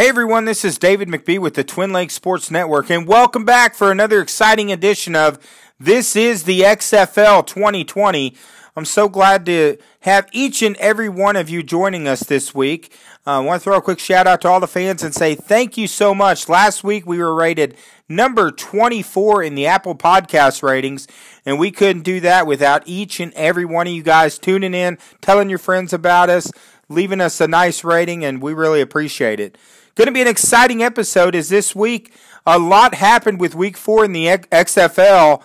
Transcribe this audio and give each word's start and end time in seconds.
Hey 0.00 0.08
everyone, 0.08 0.46
this 0.46 0.64
is 0.64 0.78
David 0.78 1.08
McBee 1.08 1.38
with 1.38 1.52
the 1.52 1.62
Twin 1.62 1.92
Lakes 1.92 2.14
Sports 2.14 2.50
Network, 2.50 2.88
and 2.88 3.06
welcome 3.06 3.44
back 3.44 3.74
for 3.74 3.92
another 3.92 4.22
exciting 4.22 4.72
edition 4.72 5.14
of 5.14 5.38
This 5.78 6.16
is 6.16 6.44
the 6.44 6.60
XFL 6.60 7.46
2020. 7.46 8.34
I'm 8.74 8.86
so 8.86 9.10
glad 9.10 9.44
to 9.44 9.76
have 10.00 10.26
each 10.32 10.62
and 10.62 10.74
every 10.78 11.10
one 11.10 11.36
of 11.36 11.50
you 11.50 11.62
joining 11.62 12.08
us 12.08 12.20
this 12.20 12.54
week. 12.54 12.96
Uh, 13.26 13.32
I 13.32 13.38
want 13.40 13.60
to 13.60 13.64
throw 13.64 13.76
a 13.76 13.82
quick 13.82 13.98
shout 13.98 14.26
out 14.26 14.40
to 14.40 14.48
all 14.48 14.58
the 14.58 14.66
fans 14.66 15.02
and 15.02 15.14
say 15.14 15.34
thank 15.34 15.76
you 15.76 15.86
so 15.86 16.14
much. 16.14 16.48
Last 16.48 16.82
week 16.82 17.06
we 17.06 17.18
were 17.18 17.34
rated 17.34 17.76
number 18.08 18.50
24 18.50 19.42
in 19.42 19.54
the 19.54 19.66
Apple 19.66 19.94
Podcast 19.94 20.62
ratings, 20.62 21.08
and 21.44 21.58
we 21.58 21.70
couldn't 21.70 22.04
do 22.04 22.20
that 22.20 22.46
without 22.46 22.84
each 22.86 23.20
and 23.20 23.34
every 23.34 23.66
one 23.66 23.86
of 23.86 23.92
you 23.92 24.02
guys 24.02 24.38
tuning 24.38 24.72
in, 24.72 24.96
telling 25.20 25.50
your 25.50 25.58
friends 25.58 25.92
about 25.92 26.30
us, 26.30 26.50
leaving 26.88 27.20
us 27.20 27.38
a 27.38 27.46
nice 27.46 27.84
rating, 27.84 28.24
and 28.24 28.40
we 28.40 28.54
really 28.54 28.80
appreciate 28.80 29.38
it. 29.40 29.58
Going 30.00 30.06
to 30.06 30.12
be 30.12 30.22
an 30.22 30.28
exciting 30.28 30.82
episode 30.82 31.34
as 31.34 31.50
this 31.50 31.76
week 31.76 32.14
a 32.46 32.58
lot 32.58 32.94
happened 32.94 33.38
with 33.38 33.54
week 33.54 33.76
four 33.76 34.02
in 34.02 34.14
the 34.14 34.28
XFL, 34.28 35.42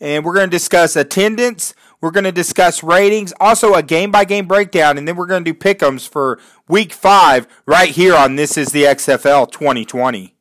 and 0.00 0.24
we're 0.24 0.32
going 0.32 0.46
to 0.46 0.50
discuss 0.50 0.96
attendance. 0.96 1.74
We're 2.00 2.12
going 2.12 2.24
to 2.24 2.32
discuss 2.32 2.82
ratings, 2.82 3.34
also 3.38 3.74
a 3.74 3.82
game 3.82 4.10
by 4.10 4.24
game 4.24 4.48
breakdown, 4.48 4.96
and 4.96 5.06
then 5.06 5.16
we're 5.16 5.26
going 5.26 5.44
to 5.44 5.52
do 5.52 5.58
pickums 5.58 6.08
for 6.08 6.40
week 6.68 6.94
five 6.94 7.46
right 7.66 7.90
here 7.90 8.16
on 8.16 8.36
This 8.36 8.56
is 8.56 8.72
the 8.72 8.84
XFL 8.84 9.50
2020. 9.52 10.34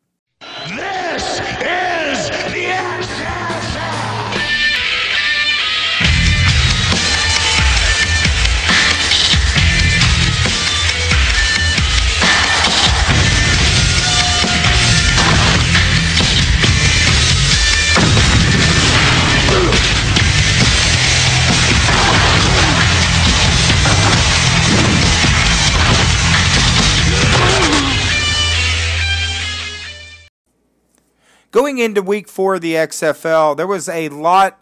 Going 31.68 31.80
into 31.80 32.02
week 32.02 32.30
four 32.30 32.56
of 32.56 32.62
the 32.62 32.76
XFL, 32.76 33.58
there 33.58 33.68
was 33.68 33.90
a 33.90 34.08
lot 34.08 34.58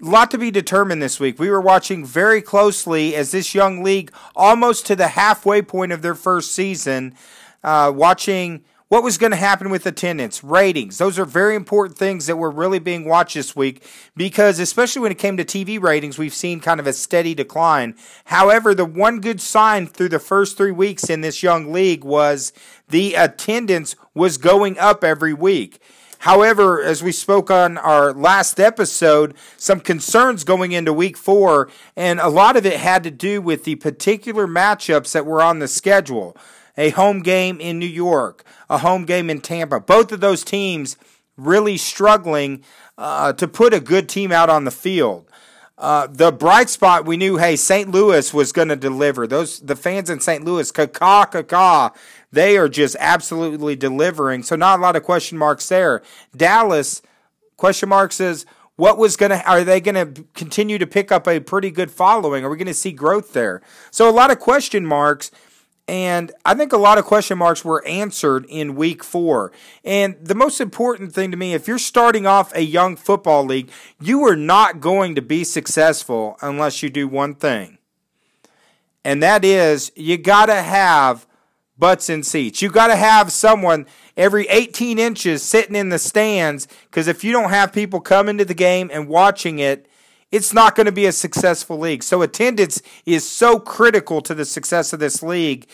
lot 0.00 0.30
to 0.30 0.38
be 0.38 0.50
determined 0.50 1.02
this 1.02 1.20
week. 1.20 1.38
We 1.38 1.50
were 1.50 1.60
watching 1.60 2.02
very 2.02 2.40
closely 2.40 3.14
as 3.14 3.30
this 3.30 3.54
young 3.54 3.82
league, 3.82 4.10
almost 4.34 4.86
to 4.86 4.96
the 4.96 5.08
halfway 5.08 5.60
point 5.60 5.92
of 5.92 6.00
their 6.00 6.14
first 6.14 6.54
season, 6.54 7.14
uh, 7.62 7.92
watching 7.94 8.64
what 8.88 9.02
was 9.02 9.18
going 9.18 9.32
to 9.32 9.36
happen 9.36 9.68
with 9.68 9.84
attendance, 9.84 10.42
ratings. 10.42 10.96
Those 10.96 11.18
are 11.18 11.26
very 11.26 11.54
important 11.54 11.98
things 11.98 12.26
that 12.26 12.36
were 12.36 12.50
really 12.50 12.78
being 12.78 13.04
watched 13.04 13.34
this 13.34 13.54
week 13.54 13.86
because, 14.16 14.58
especially 14.58 15.02
when 15.02 15.12
it 15.12 15.18
came 15.18 15.36
to 15.36 15.44
TV 15.44 15.78
ratings, 15.78 16.16
we've 16.16 16.32
seen 16.32 16.60
kind 16.60 16.80
of 16.80 16.86
a 16.86 16.94
steady 16.94 17.34
decline. 17.34 17.94
However, 18.24 18.74
the 18.74 18.86
one 18.86 19.20
good 19.20 19.42
sign 19.42 19.86
through 19.86 20.08
the 20.08 20.18
first 20.18 20.56
three 20.56 20.72
weeks 20.72 21.10
in 21.10 21.20
this 21.20 21.42
young 21.42 21.70
league 21.70 22.02
was 22.02 22.54
the 22.88 23.12
attendance 23.12 23.94
was 24.14 24.38
going 24.38 24.78
up 24.78 25.04
every 25.04 25.34
week. 25.34 25.82
However, 26.20 26.82
as 26.82 27.02
we 27.02 27.12
spoke 27.12 27.50
on 27.50 27.78
our 27.78 28.12
last 28.12 28.60
episode, 28.60 29.34
some 29.56 29.80
concerns 29.80 30.44
going 30.44 30.72
into 30.72 30.92
week 30.92 31.16
four, 31.16 31.70
and 31.96 32.20
a 32.20 32.28
lot 32.28 32.56
of 32.56 32.66
it 32.66 32.78
had 32.78 33.02
to 33.04 33.10
do 33.10 33.40
with 33.40 33.64
the 33.64 33.76
particular 33.76 34.46
matchups 34.46 35.12
that 35.12 35.24
were 35.24 35.40
on 35.40 35.60
the 35.60 35.68
schedule. 35.68 36.36
A 36.76 36.90
home 36.90 37.20
game 37.20 37.58
in 37.58 37.78
New 37.78 37.86
York, 37.86 38.44
a 38.68 38.78
home 38.78 39.06
game 39.06 39.30
in 39.30 39.40
Tampa. 39.40 39.80
Both 39.80 40.12
of 40.12 40.20
those 40.20 40.44
teams 40.44 40.98
really 41.38 41.78
struggling 41.78 42.64
uh, 42.98 43.32
to 43.32 43.48
put 43.48 43.72
a 43.72 43.80
good 43.80 44.06
team 44.06 44.30
out 44.30 44.50
on 44.50 44.64
the 44.64 44.70
field. 44.70 45.26
Uh, 45.80 46.06
the 46.08 46.30
bright 46.30 46.68
spot 46.68 47.06
we 47.06 47.16
knew, 47.16 47.38
hey, 47.38 47.56
St. 47.56 47.90
Louis 47.90 48.34
was 48.34 48.52
going 48.52 48.68
to 48.68 48.76
deliver. 48.76 49.26
Those 49.26 49.60
the 49.60 49.74
fans 49.74 50.10
in 50.10 50.20
St. 50.20 50.44
Louis, 50.44 50.70
caca 50.70 51.42
caca, 51.42 51.96
they 52.30 52.58
are 52.58 52.68
just 52.68 52.96
absolutely 53.00 53.76
delivering. 53.76 54.42
So 54.42 54.56
not 54.56 54.78
a 54.78 54.82
lot 54.82 54.94
of 54.94 55.02
question 55.02 55.38
marks 55.38 55.66
there. 55.70 56.02
Dallas, 56.36 57.00
question 57.56 57.88
marks 57.88 58.20
is 58.20 58.44
what 58.76 58.98
was 58.98 59.16
going 59.16 59.30
to 59.30 59.42
are 59.48 59.64
they 59.64 59.80
going 59.80 59.94
to 59.94 60.24
continue 60.34 60.76
to 60.76 60.86
pick 60.86 61.10
up 61.10 61.26
a 61.26 61.40
pretty 61.40 61.70
good 61.70 61.90
following? 61.90 62.44
Are 62.44 62.50
we 62.50 62.58
going 62.58 62.66
to 62.66 62.74
see 62.74 62.92
growth 62.92 63.32
there? 63.32 63.62
So 63.90 64.06
a 64.06 64.12
lot 64.12 64.30
of 64.30 64.38
question 64.38 64.84
marks. 64.84 65.30
And 65.90 66.30
I 66.44 66.54
think 66.54 66.72
a 66.72 66.76
lot 66.76 66.98
of 66.98 67.04
question 67.04 67.36
marks 67.36 67.64
were 67.64 67.84
answered 67.84 68.46
in 68.48 68.76
week 68.76 69.02
four. 69.02 69.50
And 69.84 70.14
the 70.22 70.36
most 70.36 70.60
important 70.60 71.12
thing 71.12 71.32
to 71.32 71.36
me, 71.36 71.52
if 71.52 71.66
you're 71.66 71.80
starting 71.80 72.28
off 72.28 72.54
a 72.54 72.62
young 72.62 72.94
football 72.94 73.44
league, 73.44 73.72
you 74.00 74.24
are 74.24 74.36
not 74.36 74.78
going 74.78 75.16
to 75.16 75.20
be 75.20 75.42
successful 75.42 76.38
unless 76.42 76.80
you 76.80 76.90
do 76.90 77.08
one 77.08 77.34
thing. 77.34 77.78
And 79.04 79.20
that 79.24 79.44
is, 79.44 79.90
you 79.96 80.16
got 80.16 80.46
to 80.46 80.62
have 80.62 81.26
butts 81.76 82.08
in 82.08 82.22
seats. 82.22 82.62
You 82.62 82.70
got 82.70 82.86
to 82.86 82.96
have 82.96 83.32
someone 83.32 83.84
every 84.16 84.46
18 84.46 85.00
inches 85.00 85.42
sitting 85.42 85.74
in 85.74 85.88
the 85.88 85.98
stands 85.98 86.68
because 86.84 87.08
if 87.08 87.24
you 87.24 87.32
don't 87.32 87.50
have 87.50 87.72
people 87.72 88.00
coming 88.00 88.38
to 88.38 88.44
the 88.44 88.54
game 88.54 88.90
and 88.92 89.08
watching 89.08 89.58
it, 89.58 89.89
it's 90.30 90.52
not 90.52 90.76
going 90.76 90.86
to 90.86 90.92
be 90.92 91.06
a 91.06 91.12
successful 91.12 91.78
league. 91.78 92.02
So 92.02 92.22
attendance 92.22 92.82
is 93.04 93.28
so 93.28 93.58
critical 93.58 94.20
to 94.22 94.34
the 94.34 94.44
success 94.44 94.92
of 94.92 95.00
this 95.00 95.22
league. 95.22 95.66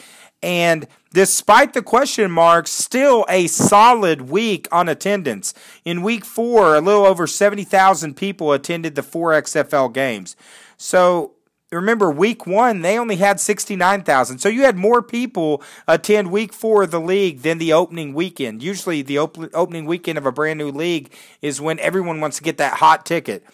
And 0.43 0.87
despite 1.13 1.73
the 1.73 1.83
question 1.83 2.31
marks, 2.31 2.71
still 2.71 3.25
a 3.29 3.47
solid 3.47 4.31
week 4.31 4.69
on 4.71 4.89
attendance. 4.89 5.55
In 5.85 6.03
week 6.03 6.25
four, 6.25 6.75
a 6.75 6.81
little 6.81 7.07
over 7.07 7.27
70,000 7.27 8.15
people 8.15 8.53
attended 8.53 8.95
the 8.95 9.03
four 9.03 9.33
XFL 9.33 9.93
games. 9.93 10.37
So 10.77 11.33
remember 11.73 12.11
week 12.11 12.47
one 12.47 12.81
they 12.83 12.99
only 12.99 13.17
had 13.17 13.41
69000 13.41 14.39
so 14.39 14.49
you 14.49 14.63
had 14.63 14.77
more 14.77 15.03
people 15.03 15.63
attend 15.89 16.31
week 16.31 16.53
four 16.53 16.85
of 16.85 16.91
the 16.91 17.01
league 17.01 17.41
than 17.41 17.59
the 17.59 17.73
opening 17.73 18.15
weekend 18.15 18.63
usually 18.63 19.03
the 19.03 19.19
op- 19.19 19.55
opening 19.55 19.85
weekend 19.85 20.17
of 20.17 20.25
a 20.25 20.33
brand 20.33 20.59
new 20.59 20.71
league 20.71 21.13
is 21.43 21.61
when 21.61 21.79
everyone 21.81 22.21
wants 22.21 22.37
to 22.39 22.43
get 22.43 22.57
that 22.57 22.75
hot 22.75 23.05
ticket 23.05 23.45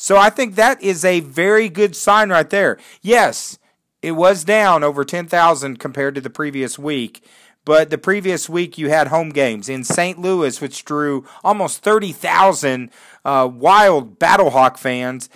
so 0.00 0.16
i 0.16 0.30
think 0.30 0.54
that 0.54 0.80
is 0.82 1.04
a 1.04 1.20
very 1.20 1.68
good 1.68 1.94
sign 1.94 2.30
right 2.30 2.50
there 2.50 2.78
yes 3.02 3.58
it 4.02 4.12
was 4.12 4.44
down 4.44 4.82
over 4.82 5.04
10000 5.04 5.78
compared 5.78 6.14
to 6.14 6.20
the 6.20 6.30
previous 6.30 6.78
week 6.78 7.22
but 7.64 7.90
the 7.90 7.98
previous 7.98 8.48
week 8.48 8.78
you 8.78 8.88
had 8.88 9.08
home 9.08 9.28
games 9.30 9.68
in 9.68 9.84
St. 9.84 10.18
Louis, 10.18 10.60
which 10.60 10.84
drew 10.84 11.26
almost 11.44 11.82
30,000 11.82 12.90
uh, 13.24 13.48
wild 13.52 14.18
Battlehawk 14.18 14.78
fans. 14.78 15.28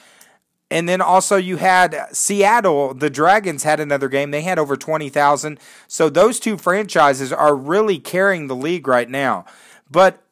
And 0.71 0.89
then 0.89 1.01
also 1.01 1.37
you 1.37 1.59
had 1.59 2.09
Seattle, 2.13 2.95
the 2.95 3.11
Dragons 3.11 3.63
had 3.63 3.79
another 3.79 4.09
game. 4.09 4.31
They 4.31 4.43
had 4.43 4.59
over 4.59 4.77
20,000. 4.77 5.61
So 5.87 6.09
those 6.09 6.41
two 6.41 6.57
franchises 6.57 7.33
are 7.33 7.55
really 7.55 7.99
carrying 7.99 8.47
the 8.47 8.57
league 8.57 8.89
right 8.89 9.09
now. 9.09 9.45
But 9.91 10.23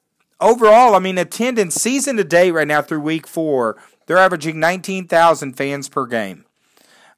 overall, 0.41 0.94
I 0.94 0.99
mean, 0.99 1.19
attendance 1.19 1.75
season 1.75 2.16
to 2.16 2.25
date 2.25 2.53
right 2.53 2.66
now 2.66 2.82
through 2.82 3.00
week 3.00 3.26
four, 3.26 3.76
they're 4.06 4.18
averaging 4.18 4.60
19,000 4.60 5.54
fans 5.54 5.88
per 5.88 6.06
game. 6.06 6.44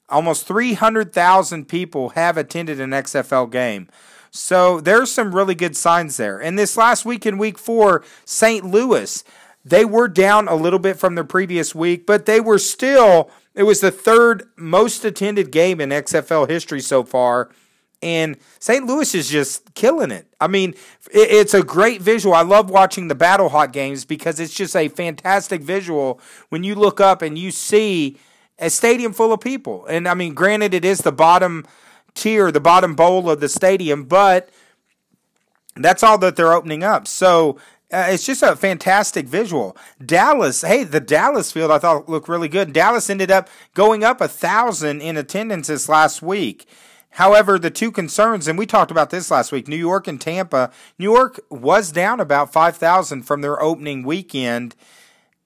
Almost 0.09 0.47
300,000 0.47 1.67
people 1.67 2.09
have 2.09 2.37
attended 2.37 2.79
an 2.79 2.91
XFL 2.91 3.51
game. 3.51 3.89
So 4.29 4.81
there's 4.81 5.11
some 5.11 5.33
really 5.33 5.55
good 5.55 5.77
signs 5.77 6.17
there. 6.17 6.39
And 6.39 6.59
this 6.59 6.77
last 6.77 7.05
week 7.05 7.25
in 7.25 7.37
week 7.37 7.57
four, 7.57 8.03
St. 8.25 8.65
Louis, 8.65 9.23
they 9.63 9.85
were 9.85 10.07
down 10.07 10.47
a 10.47 10.55
little 10.55 10.77
bit 10.77 10.99
from 10.99 11.15
their 11.15 11.23
previous 11.23 11.73
week, 11.73 12.05
but 12.05 12.25
they 12.25 12.39
were 12.39 12.59
still, 12.59 13.31
it 13.55 13.63
was 13.63 13.79
the 13.79 13.91
third 13.91 14.43
most 14.55 15.03
attended 15.05 15.51
game 15.51 15.81
in 15.81 15.89
XFL 15.89 16.49
history 16.49 16.81
so 16.81 17.03
far. 17.03 17.49
And 18.05 18.37
St. 18.59 18.85
Louis 18.85 19.15
is 19.15 19.31
just 19.31 19.73
killing 19.73 20.11
it. 20.11 20.27
I 20.39 20.45
mean, 20.45 20.75
it's 21.11 21.55
a 21.55 21.63
great 21.63 22.03
visual. 22.03 22.35
I 22.35 22.43
love 22.43 22.69
watching 22.69 23.07
the 23.07 23.15
Battle 23.15 23.49
Battlehawk 23.49 23.71
games 23.71 24.05
because 24.05 24.39
it's 24.39 24.53
just 24.53 24.75
a 24.75 24.89
fantastic 24.89 25.63
visual 25.63 26.21
when 26.49 26.63
you 26.63 26.75
look 26.75 27.01
up 27.01 27.23
and 27.23 27.35
you 27.35 27.49
see 27.49 28.19
a 28.59 28.69
stadium 28.69 29.11
full 29.11 29.33
of 29.33 29.39
people. 29.39 29.87
And 29.87 30.07
I 30.07 30.13
mean, 30.13 30.35
granted, 30.35 30.75
it 30.75 30.85
is 30.85 30.99
the 30.99 31.11
bottom 31.11 31.65
tier, 32.13 32.51
the 32.51 32.59
bottom 32.59 32.93
bowl 32.93 33.27
of 33.27 33.39
the 33.39 33.49
stadium, 33.49 34.03
but 34.03 34.49
that's 35.75 36.03
all 36.03 36.19
that 36.19 36.35
they're 36.35 36.53
opening 36.53 36.83
up. 36.83 37.07
So 37.07 37.57
uh, 37.91 38.05
it's 38.09 38.27
just 38.27 38.43
a 38.43 38.55
fantastic 38.55 39.25
visual. 39.27 39.75
Dallas, 40.05 40.61
hey, 40.61 40.83
the 40.83 40.99
Dallas 40.99 41.51
field 41.51 41.71
I 41.71 41.79
thought 41.79 42.07
looked 42.07 42.29
really 42.29 42.49
good. 42.49 42.71
Dallas 42.71 43.09
ended 43.09 43.31
up 43.31 43.49
going 43.73 44.03
up 44.03 44.21
a 44.21 44.27
thousand 44.27 45.01
in 45.01 45.17
attendance 45.17 45.69
this 45.69 45.89
last 45.89 46.21
week. 46.21 46.67
However, 47.15 47.59
the 47.59 47.69
two 47.69 47.91
concerns, 47.91 48.47
and 48.47 48.57
we 48.57 48.65
talked 48.65 48.91
about 48.91 49.09
this 49.09 49.31
last 49.31 49.51
week, 49.51 49.67
New 49.67 49.75
York 49.75 50.07
and 50.07 50.19
Tampa. 50.19 50.71
New 50.99 51.11
York 51.11 51.39
was 51.49 51.91
down 51.91 52.19
about 52.19 52.53
5,000 52.53 53.23
from 53.23 53.41
their 53.41 53.61
opening 53.61 54.03
weekend, 54.03 54.75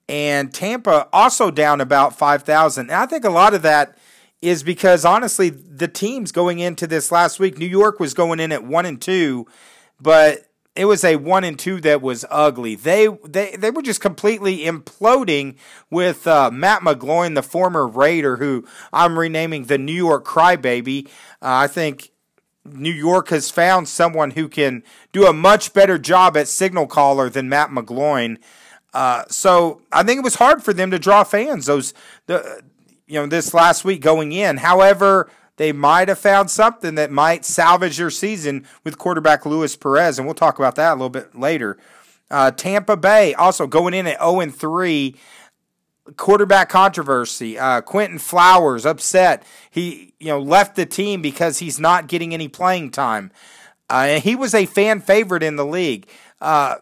and 0.08 0.52
Tampa 0.52 1.08
also 1.12 1.50
down 1.50 1.80
about 1.80 2.16
5,000. 2.16 2.90
And 2.90 2.92
I 2.92 3.06
think 3.06 3.24
a 3.24 3.30
lot 3.30 3.54
of 3.54 3.62
that 3.62 3.96
is 4.42 4.62
because 4.62 5.04
honestly, 5.04 5.50
the 5.50 5.88
teams 5.88 6.32
going 6.32 6.58
into 6.58 6.86
this 6.86 7.12
last 7.12 7.38
week, 7.38 7.58
New 7.58 7.66
York 7.66 8.00
was 8.00 8.14
going 8.14 8.40
in 8.40 8.52
at 8.52 8.64
one 8.64 8.86
and 8.86 9.00
two 9.00 9.46
but 10.00 10.46
it 10.80 10.86
was 10.86 11.04
a 11.04 11.16
one 11.16 11.44
and 11.44 11.58
two 11.58 11.78
that 11.82 12.00
was 12.00 12.24
ugly. 12.30 12.74
They 12.74 13.06
they 13.22 13.54
they 13.54 13.70
were 13.70 13.82
just 13.82 14.00
completely 14.00 14.60
imploding 14.60 15.56
with 15.90 16.26
uh, 16.26 16.50
Matt 16.50 16.80
McGloin, 16.80 17.34
the 17.34 17.42
former 17.42 17.86
Raider, 17.86 18.38
who 18.38 18.64
I'm 18.90 19.18
renaming 19.18 19.64
the 19.64 19.76
New 19.76 19.92
York 19.92 20.24
Crybaby. 20.24 21.06
Uh, 21.06 21.10
I 21.42 21.66
think 21.66 22.12
New 22.64 22.92
York 22.92 23.28
has 23.28 23.50
found 23.50 23.88
someone 23.88 24.30
who 24.30 24.48
can 24.48 24.82
do 25.12 25.26
a 25.26 25.34
much 25.34 25.74
better 25.74 25.98
job 25.98 26.34
at 26.34 26.48
signal 26.48 26.86
caller 26.86 27.28
than 27.28 27.50
Matt 27.50 27.68
McGloin. 27.68 28.38
Uh, 28.94 29.24
so 29.28 29.82
I 29.92 30.02
think 30.02 30.16
it 30.16 30.24
was 30.24 30.36
hard 30.36 30.62
for 30.62 30.72
them 30.72 30.90
to 30.92 30.98
draw 30.98 31.24
fans. 31.24 31.66
Those 31.66 31.92
the 32.24 32.62
you 33.06 33.20
know 33.20 33.26
this 33.26 33.52
last 33.52 33.84
week 33.84 34.00
going 34.00 34.32
in. 34.32 34.56
However, 34.56 35.28
they 35.60 35.72
might 35.72 36.08
have 36.08 36.18
found 36.18 36.50
something 36.50 36.94
that 36.94 37.10
might 37.10 37.44
salvage 37.44 37.98
their 37.98 38.08
season 38.08 38.66
with 38.82 38.96
quarterback 38.96 39.44
Luis 39.44 39.76
Perez, 39.76 40.18
and 40.18 40.26
we'll 40.26 40.34
talk 40.34 40.58
about 40.58 40.74
that 40.76 40.92
a 40.92 40.94
little 40.94 41.10
bit 41.10 41.38
later. 41.38 41.76
Uh, 42.30 42.50
Tampa 42.50 42.96
Bay 42.96 43.34
also 43.34 43.66
going 43.66 43.92
in 43.92 44.06
at 44.06 44.18
0 44.20 44.40
and 44.40 44.54
3. 44.54 45.14
Quarterback 46.16 46.70
controversy. 46.70 47.58
Uh, 47.58 47.82
Quinton 47.82 48.16
Flowers 48.16 48.86
upset. 48.86 49.42
He 49.70 50.14
you 50.18 50.28
know 50.28 50.40
left 50.40 50.76
the 50.76 50.86
team 50.86 51.20
because 51.20 51.58
he's 51.58 51.78
not 51.78 52.06
getting 52.06 52.32
any 52.32 52.48
playing 52.48 52.90
time. 52.90 53.30
Uh, 53.90 54.06
and 54.08 54.24
he 54.24 54.34
was 54.34 54.54
a 54.54 54.64
fan 54.64 55.02
favorite 55.02 55.42
in 55.42 55.56
the 55.56 55.66
league. 55.66 56.08
Uh, 56.40 56.76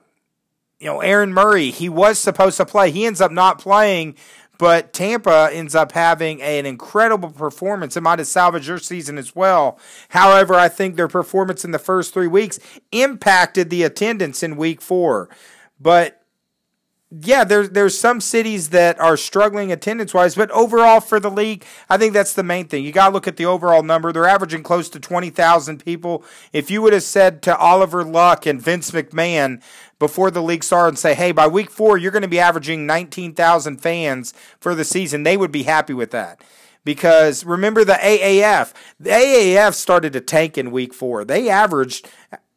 you 0.78 0.86
know, 0.86 1.00
Aaron 1.00 1.34
Murray, 1.34 1.72
he 1.72 1.88
was 1.88 2.20
supposed 2.20 2.56
to 2.58 2.64
play. 2.64 2.92
He 2.92 3.06
ends 3.06 3.20
up 3.20 3.32
not 3.32 3.58
playing 3.58 4.14
but 4.58 4.92
Tampa 4.92 5.48
ends 5.52 5.74
up 5.74 5.92
having 5.92 6.42
an 6.42 6.66
incredible 6.66 7.30
performance. 7.30 7.96
It 7.96 8.02
might 8.02 8.18
have 8.18 8.28
salvaged 8.28 8.68
their 8.68 8.78
season 8.78 9.16
as 9.16 9.34
well. 9.34 9.78
However, 10.10 10.54
I 10.54 10.68
think 10.68 10.96
their 10.96 11.08
performance 11.08 11.64
in 11.64 11.70
the 11.70 11.78
first 11.78 12.12
three 12.12 12.26
weeks 12.26 12.58
impacted 12.92 13.70
the 13.70 13.84
attendance 13.84 14.42
in 14.42 14.56
week 14.56 14.82
four. 14.82 15.28
But 15.80 16.22
yeah, 17.10 17.44
there's 17.44 17.70
there's 17.70 17.98
some 17.98 18.20
cities 18.20 18.68
that 18.68 19.00
are 19.00 19.16
struggling 19.16 19.72
attendance 19.72 20.12
wise, 20.12 20.34
but 20.34 20.50
overall 20.50 21.00
for 21.00 21.18
the 21.18 21.30
league, 21.30 21.64
I 21.88 21.96
think 21.96 22.12
that's 22.12 22.34
the 22.34 22.42
main 22.42 22.68
thing. 22.68 22.84
You 22.84 22.92
got 22.92 23.08
to 23.08 23.14
look 23.14 23.26
at 23.26 23.38
the 23.38 23.46
overall 23.46 23.82
number. 23.82 24.12
They're 24.12 24.26
averaging 24.26 24.62
close 24.62 24.90
to 24.90 25.00
twenty 25.00 25.30
thousand 25.30 25.82
people. 25.82 26.22
If 26.52 26.70
you 26.70 26.82
would 26.82 26.92
have 26.92 27.02
said 27.02 27.40
to 27.42 27.56
Oliver 27.56 28.04
Luck 28.04 28.44
and 28.44 28.60
Vince 28.60 28.90
McMahon 28.90 29.62
before 29.98 30.30
the 30.30 30.42
league 30.42 30.62
started 30.62 30.88
and 30.88 30.98
say, 30.98 31.14
"Hey, 31.14 31.32
by 31.32 31.46
week 31.46 31.70
four, 31.70 31.96
you're 31.96 32.12
going 32.12 32.22
to 32.22 32.28
be 32.28 32.40
averaging 32.40 32.84
nineteen 32.84 33.32
thousand 33.32 33.78
fans 33.78 34.34
for 34.60 34.74
the 34.74 34.84
season," 34.84 35.22
they 35.22 35.38
would 35.38 35.52
be 35.52 35.62
happy 35.62 35.94
with 35.94 36.10
that. 36.10 36.44
Because 36.84 37.42
remember 37.42 37.84
the 37.84 37.94
AAF, 37.94 38.74
the 39.00 39.10
AAF 39.10 39.72
started 39.72 40.12
to 40.12 40.20
tank 40.20 40.58
in 40.58 40.70
week 40.70 40.92
four. 40.92 41.24
They 41.24 41.48
averaged 41.48 42.06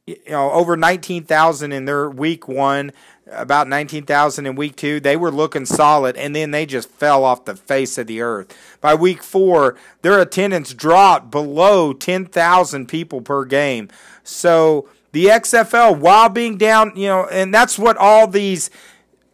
you 0.06 0.18
know 0.30 0.52
over 0.52 0.76
19,000 0.76 1.72
in 1.72 1.86
their 1.86 2.10
week 2.10 2.48
1 2.48 2.92
about 3.32 3.68
19,000 3.68 4.46
in 4.46 4.56
week 4.56 4.76
two. 4.76 5.00
They 5.00 5.16
were 5.16 5.32
looking 5.32 5.66
solid, 5.66 6.16
and 6.18 6.36
then 6.36 6.52
they 6.52 6.66
just 6.66 6.90
fell 6.90 7.24
off 7.24 7.46
the 7.46 7.56
face 7.56 7.98
of 7.98 8.08
the 8.08 8.22
earth. 8.22 8.56
By 8.80 8.96
week 8.96 9.24
four, 9.24 9.76
their 10.02 10.20
attendance 10.20 10.74
dropped 10.74 11.32
below 11.32 11.94
10,000 11.94 12.88
people 12.88 13.22
per 13.22 13.46
game. 13.46 13.90
So 14.24 14.88
the 15.12 15.26
XFL, 15.26 15.98
while 15.98 16.30
being 16.30 16.58
down, 16.58 16.94
you 16.96 17.08
know, 17.08 17.28
and 17.28 17.54
that's 17.54 17.78
what 17.78 17.98
all 17.98 18.28
these 18.28 18.70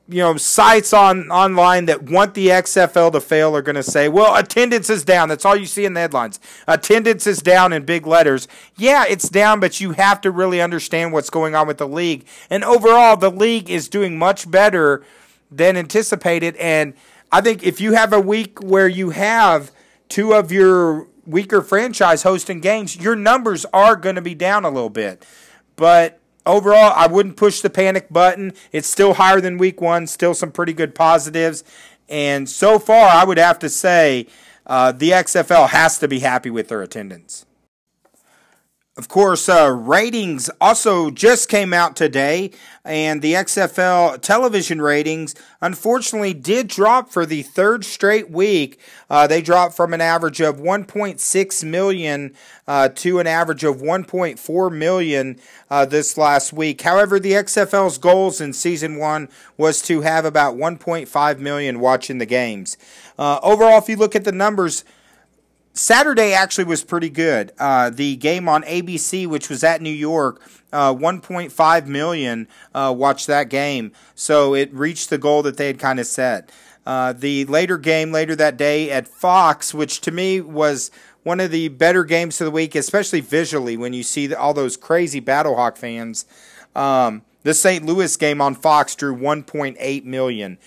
you 0.08 0.22
know 0.22 0.38
sites 0.38 0.94
on 0.94 1.30
online 1.30 1.86
that 1.86 2.04
want 2.04 2.34
the 2.34 2.48
XFL 2.48 3.12
to 3.12 3.22
fail 3.22 3.56
are 3.56 3.62
going 3.62 3.76
to 3.76 3.84
say, 3.84 4.08
"Well, 4.08 4.36
attendance 4.36 4.90
is 4.90 5.04
down." 5.04 5.30
That's 5.30 5.46
all 5.46 5.56
you 5.56 5.66
see 5.66 5.86
in 5.86 5.94
the 5.94 6.00
headlines. 6.00 6.40
Attendance 6.68 7.28
is 7.28 7.42
down 7.42 7.74
in 7.74 7.86
big 7.86 8.08
letters. 8.08 8.48
Yeah, 8.78 9.06
it's 9.08 9.30
down, 9.30 9.60
but 9.60 9.80
you 9.82 9.92
have 9.92 10.22
to 10.22 10.32
really 10.32 10.62
understand 10.62 11.14
what's 11.14 11.30
going 11.30 11.56
on 11.56 11.68
with 11.68 11.78
the 11.78 11.88
league. 11.88 12.26
And 12.50 12.64
overall, 12.64 13.18
the 13.18 13.32
league 13.32 13.70
is 13.70 13.90
doing 13.90 14.18
much 14.18 14.50
better 14.50 15.04
than 15.50 15.78
anticipated 15.78 16.56
and 16.58 16.94
I 17.32 17.42
think 17.42 17.64
if 17.64 17.82
you 17.82 17.94
have 17.94 18.14
a 18.14 18.22
week 18.22 18.62
where 18.62 18.88
you 18.88 19.10
have 19.10 19.72
two 20.08 20.34
of 20.34 20.52
your 20.52 21.08
weaker 21.26 21.62
franchise 21.62 22.24
hosting 22.24 22.62
games, 22.62 22.96
your 22.96 23.16
numbers 23.16 23.66
are 23.74 23.96
going 23.96 24.16
to 24.16 24.22
be 24.22 24.34
down 24.34 24.64
a 24.64 24.70
little 24.70 24.90
bit. 24.90 25.26
But 25.76 26.20
overall, 26.48 26.94
I 26.96 27.08
wouldn't 27.08 27.38
push 27.38 27.62
the 27.62 27.70
panic 27.70 28.10
button. 28.10 28.54
It's 28.72 28.88
still 28.88 29.16
higher 29.16 29.42
than 29.42 29.58
week 29.58 29.82
one, 29.82 30.08
still 30.08 30.34
some 30.34 30.52
pretty 30.52 30.74
good 30.74 30.96
positives. 30.96 31.64
And 32.10 32.50
so 32.50 32.80
far, 32.80 33.10
I 33.10 33.26
would 33.26 33.38
have 33.38 33.60
to 33.60 33.70
say 33.70 34.28
uh, 34.66 34.92
the 34.92 35.12
XFL 35.12 35.70
has 35.70 36.00
to 36.00 36.08
be 36.08 36.20
happy 36.20 36.50
with 36.50 36.70
their 36.70 36.82
attendance. 36.82 37.46
Of 38.98 39.10
course, 39.10 39.48
uh, 39.48 39.72
ratings 39.72 40.50
also 40.60 41.12
just 41.12 41.50
came 41.50 41.72
out 41.72 41.96
today, 41.96 42.50
and 42.84 43.22
the 43.22 43.34
XFL 43.34 44.20
television 44.24 44.82
ratings 44.82 45.36
unfortunately 45.62 46.34
did 46.34 46.68
drop 46.68 47.12
for 47.12 47.24
the 47.24 47.44
third 47.44 47.86
straight 47.86 48.32
week. 48.32 48.80
Uh, 49.08 49.28
they 49.28 49.44
dropped 49.44 49.76
from 49.78 49.94
an 49.94 50.02
average 50.02 50.42
of 50.42 50.58
1.6 50.58 51.64
million 51.64 52.34
uh, 52.68 52.90
to 52.90 53.20
an 53.20 53.28
average 53.28 53.64
of 53.64 53.78
1.4 53.78 54.76
million 54.76 55.40
uh, 55.70 55.86
this 55.86 56.18
last 56.18 56.52
week. 56.52 56.82
However, 56.82 57.20
the 57.20 57.34
XFL's 57.34 58.00
goals 58.00 58.42
in 58.42 58.52
season 58.52 58.98
one 58.98 59.30
was 59.58 59.80
to 59.84 60.02
have 60.02 60.26
about 60.26 60.56
1.5 60.56 61.38
million 61.38 61.80
watching 61.80 62.18
the 62.18 62.26
games. 62.26 62.78
Uh, 63.20 63.40
overall, 63.44 63.78
if 63.78 63.88
you 63.90 63.96
look 63.96 64.16
at 64.16 64.24
the 64.24 64.32
numbers, 64.32 64.84
Saturday 65.78 66.34
actually 66.34 66.64
was 66.64 66.84
pretty 66.84 67.10
good. 67.10 67.52
Uh, 67.60 67.90
the 67.90 68.16
game 68.16 68.50
on 68.50 68.64
ABC, 68.64 69.28
which 69.28 69.50
was 69.50 69.64
at 69.64 69.82
New 69.82 69.90
York, 69.90 70.42
uh, 70.74 70.94
1.5 70.94 71.86
million 71.86 72.48
uh, 72.74 72.94
watched 72.98 73.28
that 73.28 73.50
game, 73.50 73.92
so 74.16 74.56
it 74.56 74.74
reached 74.74 75.10
the 75.10 75.18
goal 75.18 75.44
that 75.44 75.58
they 75.58 75.68
had 75.68 75.80
kind 75.80 76.00
of 76.00 76.08
set. 76.08 76.52
Uh, 76.86 77.14
the 77.14 77.46
later 77.46 77.78
game 77.78 78.12
later 78.12 78.36
that 78.36 78.58
day 78.58 78.90
at 78.90 79.08
Fox, 79.08 79.74
which 79.74 80.02
to 80.02 80.12
me 80.12 80.42
was 80.42 80.90
one 81.24 81.40
of 81.40 81.52
the 81.52 81.68
better 81.68 82.04
games 82.04 82.40
of 82.42 82.46
the 82.46 82.52
week, 82.52 82.74
especially 82.74 83.20
visually 83.20 83.78
when 83.78 83.94
you 83.94 84.04
see 84.04 84.34
all 84.34 84.54
those 84.54 84.78
crazy 84.78 85.22
Battlehawk 85.22 85.78
fans. 85.78 86.26
Um, 86.76 87.24
the 87.44 87.54
St. 87.54 87.86
Louis 87.86 88.16
game 88.18 88.42
on 88.42 88.56
Fox 88.56 88.96
drew 88.96 89.16
1.8 89.16 90.06
million. 90.06 90.58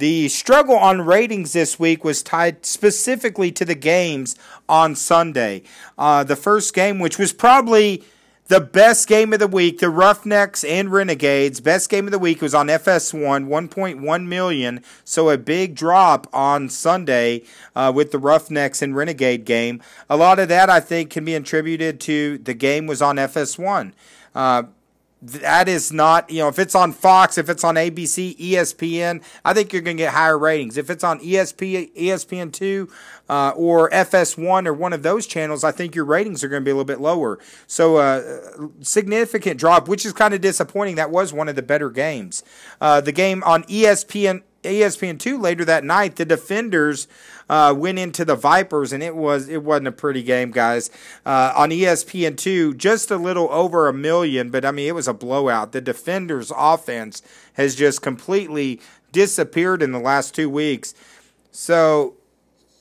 The 0.00 0.30
struggle 0.30 0.76
on 0.76 1.02
ratings 1.02 1.52
this 1.52 1.78
week 1.78 2.04
was 2.04 2.22
tied 2.22 2.64
specifically 2.64 3.52
to 3.52 3.66
the 3.66 3.74
games 3.74 4.34
on 4.66 4.96
Sunday. 4.96 5.62
Uh, 5.98 6.24
the 6.24 6.36
first 6.36 6.72
game, 6.72 7.00
which 7.00 7.18
was 7.18 7.34
probably 7.34 8.02
the 8.46 8.62
best 8.62 9.06
game 9.08 9.34
of 9.34 9.40
the 9.40 9.46
week, 9.46 9.78
the 9.78 9.90
Roughnecks 9.90 10.64
and 10.64 10.90
Renegades, 10.90 11.60
best 11.60 11.90
game 11.90 12.06
of 12.06 12.12
the 12.12 12.18
week 12.18 12.40
was 12.40 12.54
on 12.54 12.68
FS1, 12.68 13.46
1.1 13.46 14.26
million. 14.26 14.82
So 15.04 15.28
a 15.28 15.36
big 15.36 15.74
drop 15.74 16.26
on 16.32 16.70
Sunday 16.70 17.42
uh, 17.76 17.92
with 17.94 18.10
the 18.10 18.18
Roughnecks 18.18 18.80
and 18.80 18.96
Renegade 18.96 19.44
game. 19.44 19.82
A 20.08 20.16
lot 20.16 20.38
of 20.38 20.48
that, 20.48 20.70
I 20.70 20.80
think, 20.80 21.10
can 21.10 21.26
be 21.26 21.34
attributed 21.34 22.00
to 22.00 22.38
the 22.38 22.54
game 22.54 22.86
was 22.86 23.02
on 23.02 23.16
FS1. 23.16 23.92
Uh, 24.34 24.62
that 25.22 25.68
is 25.68 25.92
not, 25.92 26.30
you 26.30 26.38
know, 26.38 26.48
if 26.48 26.58
it's 26.58 26.74
on 26.74 26.92
Fox, 26.92 27.36
if 27.36 27.48
it's 27.48 27.62
on 27.62 27.74
ABC, 27.74 28.36
ESPN, 28.38 29.22
I 29.44 29.52
think 29.52 29.72
you're 29.72 29.82
going 29.82 29.96
to 29.96 30.02
get 30.02 30.14
higher 30.14 30.38
ratings. 30.38 30.78
If 30.78 30.88
it's 30.88 31.04
on 31.04 31.20
ESP, 31.20 31.94
ESPN2 31.94 32.90
uh, 33.28 33.52
or 33.54 33.90
FS1 33.90 34.66
or 34.66 34.72
one 34.72 34.92
of 34.92 35.02
those 35.02 35.26
channels, 35.26 35.62
I 35.62 35.72
think 35.72 35.94
your 35.94 36.06
ratings 36.06 36.42
are 36.42 36.48
going 36.48 36.62
to 36.62 36.64
be 36.64 36.70
a 36.70 36.74
little 36.74 36.86
bit 36.86 37.00
lower. 37.00 37.38
So, 37.66 37.96
uh, 37.96 38.68
significant 38.80 39.60
drop, 39.60 39.88
which 39.88 40.06
is 40.06 40.12
kind 40.14 40.32
of 40.32 40.40
disappointing. 40.40 40.96
That 40.96 41.10
was 41.10 41.32
one 41.32 41.48
of 41.48 41.56
the 41.56 41.62
better 41.62 41.90
games. 41.90 42.42
Uh, 42.80 43.00
the 43.02 43.12
game 43.12 43.42
on 43.44 43.64
ESPN 43.64 44.42
ESPN2 44.62 45.40
later 45.40 45.64
that 45.64 45.84
night, 45.84 46.16
the 46.16 46.24
Defenders 46.24 47.08
uh, 47.50 47.74
went 47.74 47.98
into 47.98 48.24
the 48.24 48.36
Vipers, 48.36 48.92
and 48.92 49.02
it 49.02 49.16
was 49.16 49.48
it 49.48 49.64
wasn't 49.64 49.88
a 49.88 49.92
pretty 49.92 50.22
game, 50.22 50.52
guys. 50.52 50.88
Uh, 51.26 51.52
on 51.56 51.70
ESPN2, 51.70 52.76
just 52.76 53.10
a 53.10 53.16
little 53.16 53.48
over 53.50 53.88
a 53.88 53.92
million, 53.92 54.50
but 54.50 54.64
I 54.64 54.70
mean 54.70 54.86
it 54.86 54.94
was 54.94 55.08
a 55.08 55.12
blowout. 55.12 55.72
The 55.72 55.80
Defenders' 55.80 56.52
offense 56.56 57.22
has 57.54 57.74
just 57.74 58.02
completely 58.02 58.80
disappeared 59.10 59.82
in 59.82 59.90
the 59.90 59.98
last 59.98 60.32
two 60.32 60.48
weeks. 60.48 60.94
So 61.50 62.14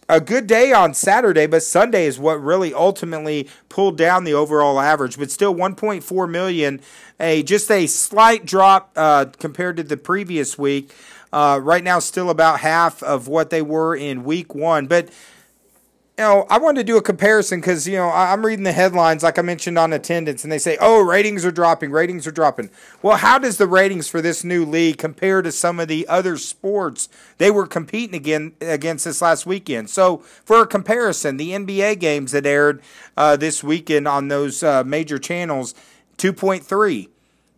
a 0.07 0.21
good 0.21 0.45
day 0.45 0.71
on 0.71 0.93
Saturday, 0.93 1.47
but 1.47 1.63
Sunday 1.63 2.05
is 2.05 2.19
what 2.19 2.41
really 2.41 2.71
ultimately 2.71 3.49
pulled 3.69 3.97
down 3.97 4.23
the 4.23 4.33
overall 4.35 4.79
average. 4.79 5.17
But 5.17 5.31
still, 5.31 5.55
1.4 5.55 6.29
million, 6.29 6.79
a 7.19 7.41
just 7.41 7.71
a 7.71 7.87
slight 7.87 8.45
drop 8.45 8.91
uh, 8.95 9.25
compared 9.39 9.77
to 9.77 9.83
the 9.83 9.97
previous 9.97 10.59
week. 10.59 10.93
Uh, 11.31 11.59
right 11.61 11.83
now, 11.83 11.99
still 11.99 12.29
about 12.29 12.59
half 12.61 13.03
of 13.03 13.27
what 13.27 13.49
they 13.49 13.61
were 13.61 13.95
in 13.95 14.23
week 14.23 14.55
one. 14.55 14.87
But 14.87 15.09
you 16.19 16.25
know, 16.25 16.45
I 16.49 16.57
wanted 16.57 16.81
to 16.81 16.83
do 16.83 16.97
a 16.97 17.01
comparison 17.01 17.61
because 17.61 17.87
you 17.87 17.95
know 17.95 18.09
I'm 18.09 18.45
reading 18.45 18.65
the 18.65 18.73
headlines 18.73 19.23
like 19.23 19.39
I 19.39 19.41
mentioned 19.41 19.79
on 19.79 19.93
attendance, 19.93 20.43
and 20.43 20.51
they 20.51 20.59
say, 20.59 20.77
"Oh, 20.81 20.99
ratings 20.99 21.45
are 21.45 21.51
dropping, 21.51 21.91
ratings 21.91 22.27
are 22.27 22.31
dropping." 22.31 22.71
Well, 23.01 23.15
how 23.15 23.39
does 23.39 23.55
the 23.55 23.67
ratings 23.67 24.09
for 24.09 24.21
this 24.21 24.43
new 24.43 24.65
league 24.65 24.97
compare 24.97 25.41
to 25.41 25.49
some 25.49 25.79
of 25.79 25.87
the 25.87 26.05
other 26.09 26.35
sports 26.35 27.07
they 27.37 27.49
were 27.49 27.65
competing 27.65 28.15
again 28.15 28.51
against 28.59 29.05
this 29.05 29.21
last 29.21 29.45
weekend? 29.45 29.89
So, 29.89 30.17
for 30.43 30.61
a 30.61 30.67
comparison, 30.67 31.37
the 31.37 31.51
NBA 31.51 31.99
games 31.99 32.33
that 32.33 32.45
aired 32.45 32.81
uh, 33.15 33.37
this 33.37 33.63
weekend 33.63 34.05
on 34.05 34.27
those 34.27 34.61
uh, 34.61 34.83
major 34.83 35.19
channels, 35.19 35.73
2.3. 36.17 37.07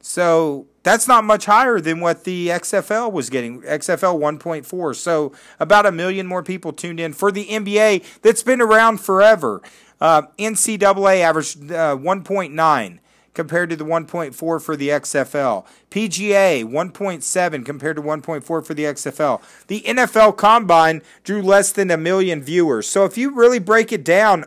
So 0.01 0.67
that's 0.83 1.07
not 1.07 1.23
much 1.23 1.45
higher 1.45 1.79
than 1.79 1.99
what 1.99 2.23
the 2.23 2.49
XFL 2.49 3.11
was 3.11 3.29
getting. 3.29 3.61
XFL 3.61 4.19
1.4. 4.19 4.95
So 4.95 5.31
about 5.59 5.85
a 5.85 5.91
million 5.91 6.27
more 6.27 6.43
people 6.43 6.73
tuned 6.73 6.99
in 6.99 7.13
for 7.13 7.31
the 7.31 7.45
NBA 7.45 8.03
that's 8.21 8.43
been 8.43 8.61
around 8.61 8.99
forever. 8.99 9.61
Uh, 9.99 10.23
NCAA 10.39 11.21
averaged 11.21 11.71
uh, 11.71 11.95
1.9 11.95 12.99
compared 13.33 13.69
to 13.69 13.75
the 13.75 13.85
1.4 13.85 14.33
for 14.33 14.75
the 14.75 14.89
XFL. 14.89 15.65
PGA 15.89 16.65
1.7 16.65 17.65
compared 17.65 17.95
to 17.95 18.01
1.4 18.01 18.43
for 18.43 18.73
the 18.73 18.83
XFL. 18.83 19.41
The 19.67 19.81
NFL 19.81 20.35
Combine 20.37 21.01
drew 21.23 21.41
less 21.41 21.71
than 21.71 21.91
a 21.91 21.97
million 21.97 22.41
viewers. 22.41 22.87
So 22.89 23.05
if 23.05 23.17
you 23.17 23.33
really 23.33 23.59
break 23.59 23.91
it 23.93 24.03
down, 24.03 24.45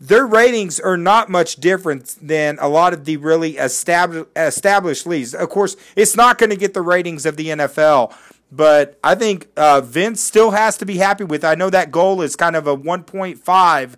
their 0.00 0.26
ratings 0.26 0.80
are 0.80 0.96
not 0.96 1.28
much 1.28 1.56
different 1.56 2.16
than 2.22 2.56
a 2.60 2.68
lot 2.68 2.94
of 2.94 3.04
the 3.04 3.18
really 3.18 3.58
established 3.58 4.28
established 4.34 5.06
leagues. 5.06 5.34
Of 5.34 5.50
course, 5.50 5.76
it's 5.94 6.16
not 6.16 6.38
going 6.38 6.50
to 6.50 6.56
get 6.56 6.72
the 6.72 6.80
ratings 6.80 7.26
of 7.26 7.36
the 7.36 7.48
NFL, 7.48 8.16
but 8.50 8.98
I 9.04 9.14
think 9.14 9.48
uh, 9.56 9.82
Vince 9.82 10.22
still 10.22 10.52
has 10.52 10.78
to 10.78 10.86
be 10.86 10.96
happy 10.96 11.24
with. 11.24 11.44
I 11.44 11.54
know 11.54 11.68
that 11.68 11.90
goal 11.90 12.22
is 12.22 12.34
kind 12.34 12.56
of 12.56 12.66
a 12.66 12.76
1.5. 12.76 13.94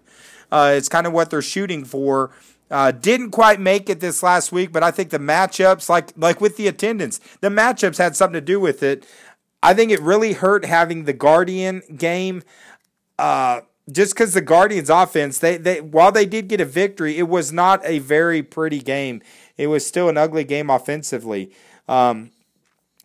Uh, 0.51 0.75
it's 0.77 0.89
kind 0.89 1.07
of 1.07 1.13
what 1.13 1.31
they're 1.31 1.41
shooting 1.41 1.85
for. 1.85 2.33
Uh, 2.69 2.91
didn't 2.91 3.31
quite 3.31 3.61
make 3.61 3.89
it 3.89 4.01
this 4.01 4.23
last 4.23 4.51
week, 4.51 4.73
but 4.73 4.83
I 4.83 4.91
think 4.91 5.11
the 5.11 5.19
matchups, 5.19 5.89
like 5.89 6.13
like 6.17 6.41
with 6.41 6.57
the 6.57 6.67
attendance, 6.67 7.21
the 7.41 7.49
matchups 7.49 7.99
had 7.99 8.17
something 8.17 8.35
to 8.35 8.41
do 8.41 8.59
with 8.59 8.83
it. 8.83 9.07
I 9.63 9.75
think 9.75 9.93
it 9.93 10.01
really 10.01 10.33
hurt 10.33 10.65
having 10.65 11.05
the 11.05 11.13
Guardian 11.13 11.83
game. 11.97 12.43
Uh, 13.19 13.61
just 13.91 14.15
because 14.15 14.35
the 14.35 14.41
Guardians 14.41 14.91
offense, 14.91 15.39
they, 15.39 15.57
they 15.57 15.81
while 15.81 16.13
they 16.13 16.27
did 16.27 16.49
get 16.49 16.61
a 16.61 16.65
victory, 16.65 17.19
it 17.19 17.29
was 17.29 17.53
not 17.53 17.81
a 17.85 17.99
very 17.99 18.43
pretty 18.43 18.81
game. 18.81 19.23
It 19.57 19.67
was 19.67 19.87
still 19.87 20.09
an 20.09 20.17
ugly 20.17 20.45
game 20.45 20.71
offensively. 20.71 21.53
Um, 21.89 22.31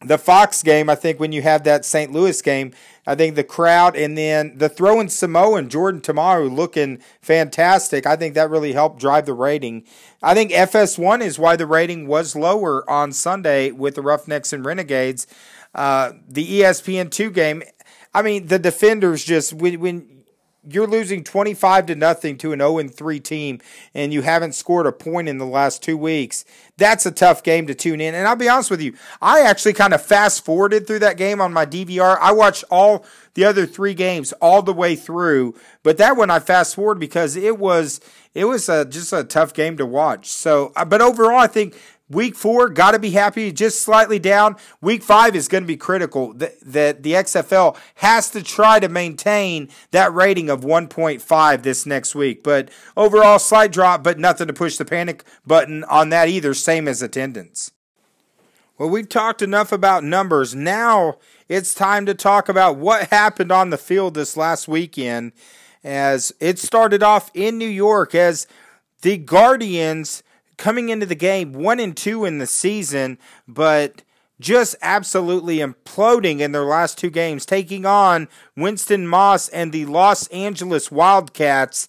the 0.06 0.20
Fox 0.20 0.62
game, 0.62 0.90
I 0.90 0.96
think 0.96 1.20
when 1.20 1.32
you 1.32 1.42
have 1.42 1.64
that 1.64 1.84
St. 1.84 2.12
Louis 2.12 2.40
game, 2.44 2.72
I 3.08 3.16
think 3.16 3.36
the 3.36 3.44
crowd 3.44 3.96
and 3.96 4.16
then 4.16 4.56
the 4.56 4.70
throwing 4.70 5.10
Samoan 5.10 5.70
Jordan 5.70 6.02
Ta'amu 6.02 6.56
looking 6.56 7.00
fantastic. 7.22 8.06
I 8.06 8.16
think 8.16 8.36
that 8.36 8.50
really 8.50 8.74
helped 8.74 9.00
drive 9.00 9.26
the 9.26 9.34
rating. 9.34 9.86
I 10.22 10.36
think 10.36 10.52
FS1 10.52 11.22
is 11.22 11.40
why 11.40 11.56
the 11.56 11.66
rating 11.66 12.06
was 12.06 12.36
lower 12.36 12.88
on 12.90 13.12
Sunday 13.12 13.72
with 13.72 13.96
the 13.96 14.04
Roughnecks 14.04 14.54
and 14.54 14.64
Renegades. 14.64 15.26
Uh, 15.74 16.14
the 16.28 16.60
ESPN2 16.60 17.34
game, 17.34 17.64
I 18.14 18.22
mean, 18.22 18.48
the 18.48 18.60
defenders 18.60 19.24
just 19.24 19.54
when, 19.54 19.80
when 19.80 20.17
you're 20.70 20.88
losing 20.88 21.24
25 21.24 21.88
to 21.88 21.96
nothing 21.96 22.38
to 22.40 22.52
an 22.52 22.60
0 22.60 22.88
3 22.88 23.20
team 23.20 23.60
and 23.94 24.14
you 24.14 24.22
haven't 24.22 24.54
scored 24.54 24.86
a 24.86 24.92
point 24.92 25.30
in 25.30 25.38
the 25.38 25.46
last 25.46 25.82
two 25.82 25.98
weeks. 25.98 26.46
That's 26.78 27.06
a 27.06 27.12
tough 27.12 27.44
game 27.44 27.68
to 27.68 27.76
tune 27.76 28.02
in. 28.02 28.14
And 28.14 28.28
I'll 28.28 28.36
be 28.36 28.50
honest 28.50 28.70
with 28.70 28.82
you, 28.82 28.94
I 29.22 29.42
actually 29.42 29.74
kind 29.74 29.94
of 29.94 30.02
fast 30.02 30.44
forwarded 30.46 30.86
through 30.86 31.00
that 31.00 31.18
game 31.18 31.42
on 31.42 31.54
my 31.54 31.66
DVR. 31.66 32.18
I 32.20 32.32
watched 32.32 32.64
all 32.70 33.06
the 33.34 33.46
other 33.46 33.66
three 33.66 33.94
games 33.94 34.34
all 34.34 34.62
the 34.62 34.74
way 34.74 34.96
through, 34.96 35.56
but 35.84 35.98
that 35.98 36.18
one 36.18 36.30
I 36.30 36.40
fast 36.40 36.76
forward 36.76 37.00
because 37.00 37.36
it 37.36 37.58
was 37.58 38.02
it 38.34 38.46
was 38.46 38.70
a, 38.70 38.86
just 38.86 39.14
a 39.14 39.24
tough 39.24 39.54
game 39.54 39.78
to 39.78 39.86
watch. 39.86 40.28
So, 40.28 40.72
uh, 40.76 40.86
but 40.86 41.02
overall, 41.02 41.40
I 41.40 41.48
think 41.48 41.76
Week 42.10 42.36
four, 42.36 42.70
got 42.70 42.92
to 42.92 43.00
be 43.00 43.12
happy, 43.12 43.52
just 43.52 43.82
slightly 43.82 44.18
down. 44.18 44.56
Week 44.80 45.04
five 45.04 45.36
is 45.36 45.50
going 45.50 45.64
to 45.64 45.68
be 45.68 45.76
critical. 45.76 46.34
That, 46.34 47.04
the 47.04 47.14
XFL 47.14 47.76
has 47.96 48.30
to 48.30 48.42
try 48.42 48.80
to 48.80 48.88
maintain 48.88 49.68
that 49.92 50.14
rating 50.14 50.50
of 50.50 50.62
1.5 50.62 51.64
this 51.64 51.86
next 51.86 52.16
week. 52.16 52.44
But 52.44 52.70
overall, 52.96 53.40
slight 53.40 53.74
drop, 53.74 54.04
but 54.04 54.20
nothing 54.20 54.48
to 54.48 54.54
push 54.54 54.78
the 54.78 54.86
panic 54.86 55.26
button 55.46 55.84
on 55.84 56.08
that 56.10 56.30
either, 56.30 56.54
same 56.54 56.88
as 56.88 57.02
attendance. 57.02 57.72
Well, 58.78 58.90
we've 58.90 59.10
talked 59.10 59.42
enough 59.42 59.74
about 59.74 60.06
numbers. 60.06 60.56
Now 60.56 61.18
it's 61.50 61.74
time 61.74 62.06
to 62.06 62.14
talk 62.14 62.48
about 62.48 62.78
what 62.78 63.10
happened 63.10 63.52
on 63.52 63.70
the 63.70 63.78
field 63.78 64.14
this 64.14 64.38
last 64.38 64.68
weekend 64.68 65.34
as 65.84 66.32
it 66.40 66.60
started 66.60 67.04
off 67.04 67.32
in 67.34 67.58
New 67.58 67.68
York 67.68 68.14
as 68.16 68.48
the 69.02 69.18
Guardians 69.18 70.24
coming 70.58 70.90
into 70.90 71.06
the 71.06 71.16
game 71.16 71.54
one 71.54 71.80
and 71.80 71.96
two 71.96 72.26
in 72.26 72.40
the 72.40 72.48
season, 72.48 73.18
but 73.48 74.04
just 74.40 74.76
absolutely 74.82 75.58
imploding 75.58 76.40
in 76.40 76.52
their 76.52 76.66
last 76.66 76.98
two 76.98 77.10
games, 77.10 77.46
taking 77.46 77.86
on 77.86 78.28
Winston 78.56 79.08
Moss 79.08 79.50
and 79.50 79.72
the 79.72 79.86
Los 79.86 80.28
Angeles 80.28 80.92
Wildcats. 80.92 81.88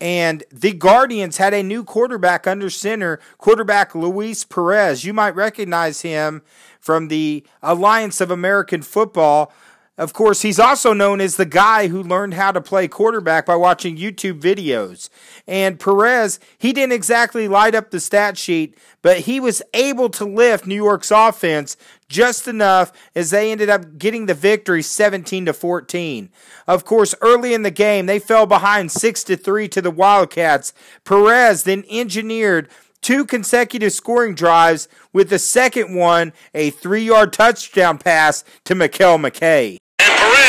And 0.00 0.44
the 0.52 0.72
Guardians 0.72 1.38
had 1.38 1.54
a 1.54 1.62
new 1.62 1.82
quarterback 1.82 2.46
under 2.46 2.68
center, 2.68 3.18
quarterback 3.38 3.94
Luis 3.94 4.44
Perez. 4.44 5.04
You 5.04 5.14
might 5.14 5.34
recognize 5.34 6.02
him 6.02 6.42
from 6.80 7.08
the 7.08 7.44
Alliance 7.62 8.20
of 8.20 8.30
American 8.30 8.82
Football. 8.82 9.52
Of 9.98 10.12
course, 10.12 10.42
he's 10.42 10.58
also 10.58 10.92
known 10.92 11.22
as 11.22 11.36
the 11.36 11.46
guy 11.46 11.88
who 11.88 12.02
learned 12.02 12.34
how 12.34 12.52
to 12.52 12.60
play 12.60 12.86
quarterback 12.86 13.46
by 13.46 13.56
watching 13.56 13.96
YouTube 13.96 14.40
videos. 14.40 15.08
And 15.46 15.80
Perez, 15.80 16.38
he 16.58 16.74
didn't 16.74 16.92
exactly 16.92 17.48
light 17.48 17.74
up 17.74 17.90
the 17.90 18.00
stat 18.00 18.36
sheet, 18.36 18.76
but 19.00 19.20
he 19.20 19.40
was 19.40 19.62
able 19.72 20.10
to 20.10 20.26
lift 20.26 20.66
New 20.66 20.74
York's 20.74 21.10
offense 21.10 21.78
just 22.10 22.46
enough 22.46 22.92
as 23.14 23.30
they 23.30 23.50
ended 23.50 23.70
up 23.70 23.96
getting 23.96 24.26
the 24.26 24.34
victory 24.34 24.82
17 24.82 25.46
to 25.46 25.54
14. 25.54 26.28
Of 26.66 26.84
course, 26.84 27.14
early 27.22 27.54
in 27.54 27.62
the 27.62 27.70
game, 27.70 28.04
they 28.04 28.18
fell 28.18 28.44
behind 28.44 28.92
6 28.92 29.24
to 29.24 29.36
3 29.36 29.66
to 29.68 29.80
the 29.80 29.90
Wildcats. 29.90 30.74
Perez 31.04 31.62
then 31.62 31.84
engineered 31.90 32.68
two 33.00 33.24
consecutive 33.24 33.92
scoring 33.92 34.34
drives 34.34 34.88
with 35.14 35.30
the 35.30 35.38
second 35.38 35.94
one 35.94 36.34
a 36.52 36.70
3-yard 36.70 37.32
touchdown 37.32 37.96
pass 37.96 38.44
to 38.64 38.74
Mekale 38.74 39.18
McKay. 39.18 39.78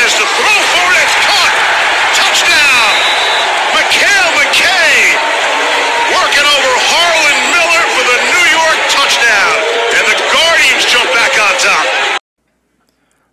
Perez 0.07 0.19
to 0.19 0.27
throw 0.39 0.59
for 0.71 0.87
it. 0.95 1.03
It's 1.03 1.15
caught. 1.27 1.55
Touchdown. 2.15 2.93
Mekale 3.75 4.31
McKay 4.39 5.19
working 6.15 6.47
over 6.47 6.71
Harlan 6.87 7.39
Miller 7.51 7.83
for 7.91 8.03
the 8.07 8.19
New 8.31 8.45
York 8.55 8.79
touchdown. 8.87 9.55
And 9.99 10.07
the 10.07 10.15
Guardians 10.31 10.85
jump 10.87 11.11
back 11.11 11.35
on 11.35 11.59
top. 11.59 12.21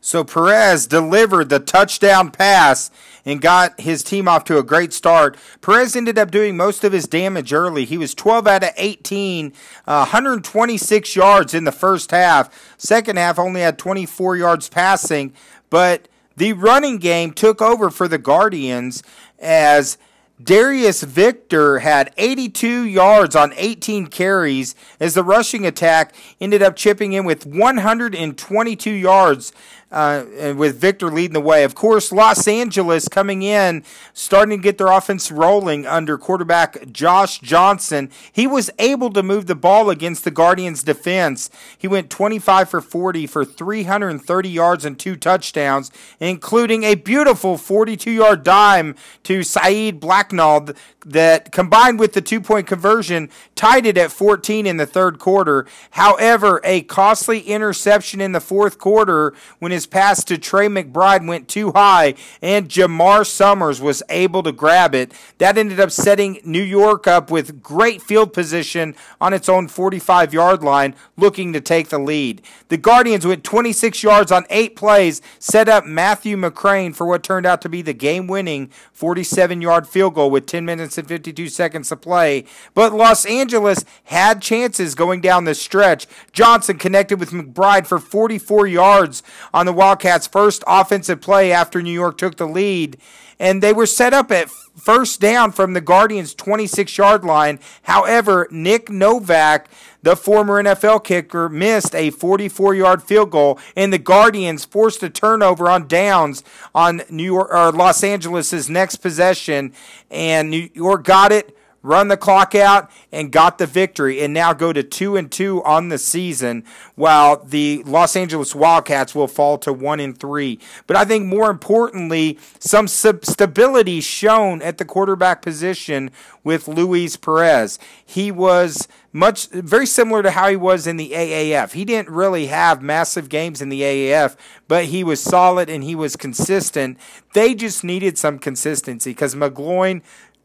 So 0.00 0.25
Perez 0.25 0.88
delivered 0.88 1.49
the 1.49 1.61
touchdown 1.61 2.33
pass 2.33 2.90
and 3.25 3.40
got 3.40 3.81
his 3.81 4.02
team 4.02 4.26
off 4.26 4.43
to 4.45 4.59
a 4.59 4.64
great 4.64 4.93
start. 4.93 5.37
Perez 5.61 5.95
ended 5.95 6.19
up 6.19 6.33
doing 6.33 6.57
most 6.57 6.83
of 6.83 6.93
his 6.93 7.07
damage 7.07 7.52
early. 7.52 7.85
He 7.85 7.97
was 7.97 8.16
12 8.16 8.49
out 8.49 8.64
of 8.64 8.71
18, 8.76 9.52
uh, 9.87 9.99
126 9.99 11.14
yards 11.14 11.54
in 11.54 11.62
the 11.62 11.73
first 11.73 12.11
half. 12.11 12.75
Second 12.76 13.16
half 13.16 13.38
only 13.38 13.61
had 13.61 13.78
24 13.78 14.37
yards 14.37 14.69
passing, 14.69 15.33
but 15.71 16.09
the 16.36 16.52
running 16.52 16.98
game 16.98 17.32
took 17.32 17.62
over 17.62 17.90
for 17.90 18.08
the 18.08 18.18
Guardians 18.18 19.02
as 19.38 19.98
Darius 20.42 21.02
Victor 21.02 21.78
had 21.78 22.12
82 22.16 22.84
yards 22.84 23.36
on 23.36 23.52
18 23.56 24.08
carries 24.08 24.74
as 24.98 25.14
the 25.14 25.22
rushing 25.22 25.64
attack 25.64 26.12
ended 26.40 26.60
up 26.60 26.74
chipping 26.74 27.12
in 27.12 27.24
with 27.24 27.46
122 27.46 28.90
yards 28.90 29.52
uh, 29.94 30.54
with 30.56 30.76
Victor 30.76 31.08
leading 31.08 31.34
the 31.34 31.40
way. 31.40 31.62
Of 31.62 31.76
course, 31.76 32.10
Los 32.10 32.48
Angeles 32.48 33.08
coming 33.08 33.42
in, 33.42 33.84
starting 34.12 34.58
to 34.58 34.62
get 34.62 34.76
their 34.76 34.88
offense 34.88 35.30
rolling 35.30 35.86
under 35.86 36.18
quarterback 36.18 36.90
Josh 36.90 37.38
Johnson. 37.38 38.10
He 38.32 38.48
was 38.48 38.70
able 38.80 39.10
to 39.12 39.22
move 39.22 39.46
the 39.46 39.54
ball 39.54 39.90
against 39.90 40.24
the 40.24 40.32
Guardians' 40.32 40.82
defense. 40.82 41.48
He 41.78 41.86
went 41.86 42.10
25 42.10 42.68
for 42.68 42.80
40 42.80 43.28
for 43.28 43.44
330 43.44 44.48
yards 44.48 44.84
and 44.84 44.98
two 44.98 45.14
touchdowns, 45.14 45.92
including 46.18 46.82
a 46.82 46.96
beautiful 46.96 47.56
42 47.56 48.10
yard 48.10 48.42
dime 48.42 48.96
to 49.22 49.44
Saeed 49.44 50.00
Blacknall 50.00 50.74
that 51.04 51.52
combined 51.52 51.98
with 51.98 52.14
the 52.14 52.22
two 52.22 52.40
point 52.40 52.66
conversion 52.66 53.28
tied 53.54 53.86
it 53.86 53.98
at 53.98 54.10
14 54.10 54.66
in 54.66 54.76
the 54.76 54.86
third 54.86 55.18
quarter. 55.18 55.66
However, 55.92 56.60
a 56.64 56.82
costly 56.82 57.40
interception 57.40 58.20
in 58.20 58.32
the 58.32 58.40
fourth 58.40 58.78
quarter 58.78 59.34
when 59.58 59.70
his 59.70 59.83
pass 59.86 60.22
to 60.24 60.38
Tre 60.38 60.68
McBride 60.68 61.26
went 61.26 61.48
too 61.48 61.72
high 61.72 62.14
and 62.40 62.68
Jamar 62.68 63.26
Summers 63.26 63.80
was 63.80 64.02
able 64.08 64.42
to 64.44 64.52
grab 64.52 64.94
it. 64.94 65.12
That 65.38 65.58
ended 65.58 65.80
up 65.80 65.90
setting 65.90 66.38
New 66.44 66.62
York 66.62 67.06
up 67.06 67.30
with 67.30 67.62
great 67.62 68.00
field 68.00 68.32
position 68.32 68.94
on 69.20 69.32
its 69.32 69.48
own 69.48 69.68
45 69.68 70.32
yard 70.32 70.62
line, 70.62 70.94
looking 71.16 71.52
to 71.52 71.60
take 71.60 71.88
the 71.88 71.98
lead. 71.98 72.42
The 72.68 72.76
Guardians 72.76 73.26
went 73.26 73.44
26 73.44 74.02
yards 74.02 74.30
on 74.30 74.46
eight 74.50 74.76
plays, 74.76 75.20
set 75.38 75.68
up 75.68 75.86
Matthew 75.86 76.36
McCrane 76.36 76.94
for 76.94 77.06
what 77.06 77.22
turned 77.22 77.46
out 77.46 77.60
to 77.62 77.68
be 77.68 77.82
the 77.82 77.94
game 77.94 78.26
winning 78.26 78.70
47 78.92 79.60
yard 79.60 79.88
field 79.88 80.14
goal 80.14 80.30
with 80.30 80.46
10 80.46 80.64
minutes 80.64 80.74
minutes 80.84 80.98
and 80.98 81.08
52 81.08 81.48
seconds 81.48 81.88
to 81.88 81.96
play. 81.96 82.44
But 82.74 82.92
Los 82.92 83.24
Angeles 83.24 83.84
had 84.04 84.42
chances 84.42 84.94
going 84.94 85.20
down 85.20 85.44
the 85.44 85.54
stretch. 85.54 86.06
Johnson 86.32 86.78
connected 86.78 87.18
with 87.18 87.30
McBride 87.30 87.86
for 87.86 87.98
44 87.98 88.66
yards 88.66 89.22
on 89.52 89.66
the 89.66 89.72
Wildcats' 89.75 90.26
first 90.26 90.64
offensive 90.66 91.21
play 91.21 91.52
after 91.52 91.83
New 91.83 91.93
York 91.93 92.19
took 92.19 92.37
the 92.37 92.47
lead. 92.47 92.97
And 93.38 93.62
they 93.62 93.73
were 93.73 93.87
set 93.87 94.14
up 94.14 94.31
at 94.31 94.49
first 94.49 95.21
down 95.21 95.52
from 95.52 95.73
the 95.73 95.81
Guardians' 95.81 96.35
26 96.35 96.97
yard 96.97 97.25
line. 97.25 97.59
However, 97.83 98.47
Nick 98.50 98.90
Novak 98.90 99.69
the 100.04 100.14
former 100.14 100.62
NFL 100.62 101.02
kicker, 101.02 101.49
missed 101.49 101.95
a 101.95 102.11
44 102.11 102.75
yard 102.75 103.02
field 103.02 103.31
goal, 103.31 103.59
and 103.75 103.90
the 103.90 103.99
Guardians 103.99 104.64
forced 104.64 105.02
a 105.02 105.09
turnover 105.09 105.71
on 105.71 105.88
downs 105.88 106.45
on 106.75 107.02
New 107.09 107.25
York 107.25 107.49
or 107.50 107.73
Los 107.73 108.04
Angeles' 108.04 108.69
next 108.69 108.97
possession, 108.97 109.73
and 110.11 110.50
New 110.50 110.69
York 110.75 111.04
got 111.04 111.33
it 111.33 111.57
run 111.84 112.08
the 112.08 112.16
clock 112.16 112.54
out 112.54 112.90
and 113.12 113.30
got 113.30 113.58
the 113.58 113.66
victory 113.66 114.20
and 114.20 114.32
now 114.32 114.52
go 114.54 114.72
to 114.72 114.82
2 114.82 115.16
and 115.16 115.30
2 115.30 115.62
on 115.64 115.90
the 115.90 115.98
season 115.98 116.64
while 116.96 117.44
the 117.44 117.82
Los 117.84 118.16
Angeles 118.16 118.54
Wildcats 118.54 119.14
will 119.14 119.28
fall 119.28 119.58
to 119.58 119.72
1 119.72 120.00
and 120.00 120.18
3 120.18 120.58
but 120.86 120.96
I 120.96 121.04
think 121.04 121.26
more 121.26 121.50
importantly 121.50 122.38
some 122.58 122.88
stability 122.88 124.00
shown 124.00 124.62
at 124.62 124.78
the 124.78 124.84
quarterback 124.84 125.42
position 125.42 126.10
with 126.42 126.66
Luis 126.66 127.16
Perez 127.16 127.78
he 128.04 128.32
was 128.32 128.88
much 129.14 129.46
very 129.50 129.86
similar 129.86 130.24
to 130.24 130.32
how 130.32 130.48
he 130.48 130.56
was 130.56 130.88
in 130.88 130.96
the 130.96 131.12
AAF. 131.12 131.72
He 131.72 131.84
didn't 131.84 132.10
really 132.10 132.48
have 132.48 132.82
massive 132.82 133.28
games 133.28 133.62
in 133.62 133.68
the 133.68 133.80
AAF, 133.80 134.36
but 134.66 134.86
he 134.86 135.04
was 135.04 135.22
solid 135.22 135.70
and 135.70 135.84
he 135.84 135.94
was 135.94 136.16
consistent. 136.16 136.98
They 137.32 137.54
just 137.54 137.84
needed 137.84 138.18
some 138.18 138.40
consistency 138.40 139.10
because 139.10 139.36
McGloin 139.36 140.02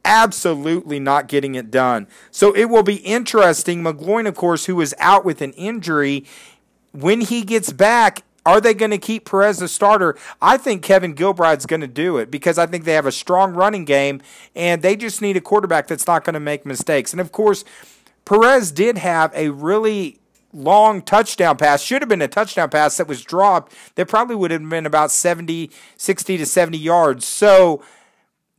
absolutely 0.10 1.00
not 1.00 1.28
getting 1.28 1.54
it 1.54 1.70
done. 1.70 2.08
So 2.32 2.51
it 2.54 2.66
will 2.66 2.82
be 2.82 2.96
interesting. 2.96 3.84
McGloin, 3.84 4.28
of 4.28 4.36
course, 4.36 4.66
who 4.66 4.82
is 4.82 4.96
out 4.98 5.24
with 5.24 5.42
an 5.44 5.54
injury, 5.54 6.25
when 6.92 7.22
he 7.22 7.44
gets 7.44 7.72
back, 7.72 8.24
are 8.44 8.60
they 8.60 8.74
going 8.74 8.89
to 8.89 8.98
keep 8.98 9.30
Perez 9.30 9.62
a 9.62 9.68
starter? 9.68 10.18
I 10.42 10.58
think 10.58 10.82
Kevin 10.82 11.13
Gilbride's 11.13 11.68
going 11.68 11.82
to 11.82 11.88
do 11.88 12.18
it 12.18 12.32
because 12.32 12.58
I 12.58 12.66
think 12.66 12.86
they 12.86 12.94
have 12.94 13.06
a 13.06 13.12
strong 13.12 13.54
running 13.54 13.86
game 13.86 14.22
and 14.56 14.82
they 14.82 14.96
just 14.96 15.22
need 15.22 15.38
a 15.38 15.42
quarterback 15.42 15.86
that's 15.86 16.08
not 16.08 16.24
going 16.24 16.34
to 16.34 16.39
make 16.39 16.66
mistakes. 16.66 17.12
And 17.12 17.22
of 17.22 17.32
course, 17.32 17.63
Perez 18.25 18.72
did 18.72 18.98
have 18.98 19.32
a 19.36 19.50
really 19.50 20.20
long 20.51 21.04
touchdown 21.04 21.56
pass 21.58 21.84
should 21.84 22.01
have 22.01 22.10
been 22.10 22.24
a 22.24 22.28
touchdown 22.28 22.68
pass 22.68 22.98
that 22.98 23.08
was 23.08 23.24
dropped 23.24 23.72
that 23.94 24.08
probably 24.08 24.36
would 24.36 24.50
have 24.50 24.68
been 24.68 24.88
about 24.88 25.12
70 25.12 25.70
60 25.96 26.38
to 26.38 26.46
70 26.48 26.75
yards 26.75 27.24
so 27.24 27.84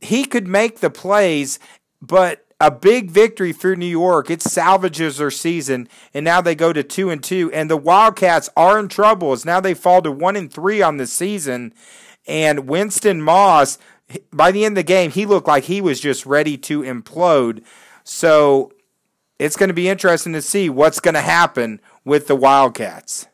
he 0.01 0.25
could 0.25 0.47
make 0.47 0.79
the 0.79 0.89
plays, 0.89 1.59
but 2.01 2.45
a 2.59 2.69
big 2.69 3.09
victory 3.09 3.51
for 3.51 3.75
New 3.75 3.85
York. 3.85 4.29
It 4.29 4.41
salvages 4.41 5.17
their 5.17 5.31
season, 5.31 5.87
and 6.13 6.23
now 6.23 6.41
they 6.41 6.55
go 6.55 6.73
to 6.73 6.83
two 6.83 7.09
and 7.09 7.23
two. 7.23 7.51
And 7.53 7.69
the 7.69 7.77
Wildcats 7.77 8.49
are 8.55 8.79
in 8.79 8.87
trouble 8.87 9.31
as 9.31 9.45
now 9.45 9.59
they 9.59 9.73
fall 9.73 10.01
to 10.01 10.11
one 10.11 10.35
and 10.35 10.51
three 10.51 10.81
on 10.81 10.97
the 10.97 11.07
season. 11.07 11.73
And 12.27 12.67
Winston 12.67 13.21
Moss, 13.21 13.79
by 14.31 14.51
the 14.51 14.63
end 14.63 14.73
of 14.73 14.83
the 14.83 14.83
game, 14.83 15.11
he 15.11 15.25
looked 15.25 15.47
like 15.47 15.63
he 15.63 15.81
was 15.81 15.99
just 15.99 16.25
ready 16.25 16.57
to 16.59 16.81
implode. 16.81 17.63
So 18.03 18.71
it's 19.39 19.57
going 19.57 19.69
to 19.69 19.73
be 19.73 19.89
interesting 19.89 20.33
to 20.33 20.41
see 20.41 20.69
what's 20.69 20.99
going 20.99 21.15
to 21.15 21.21
happen 21.21 21.81
with 22.05 22.27
the 22.27 22.35
Wildcats. 22.35 23.27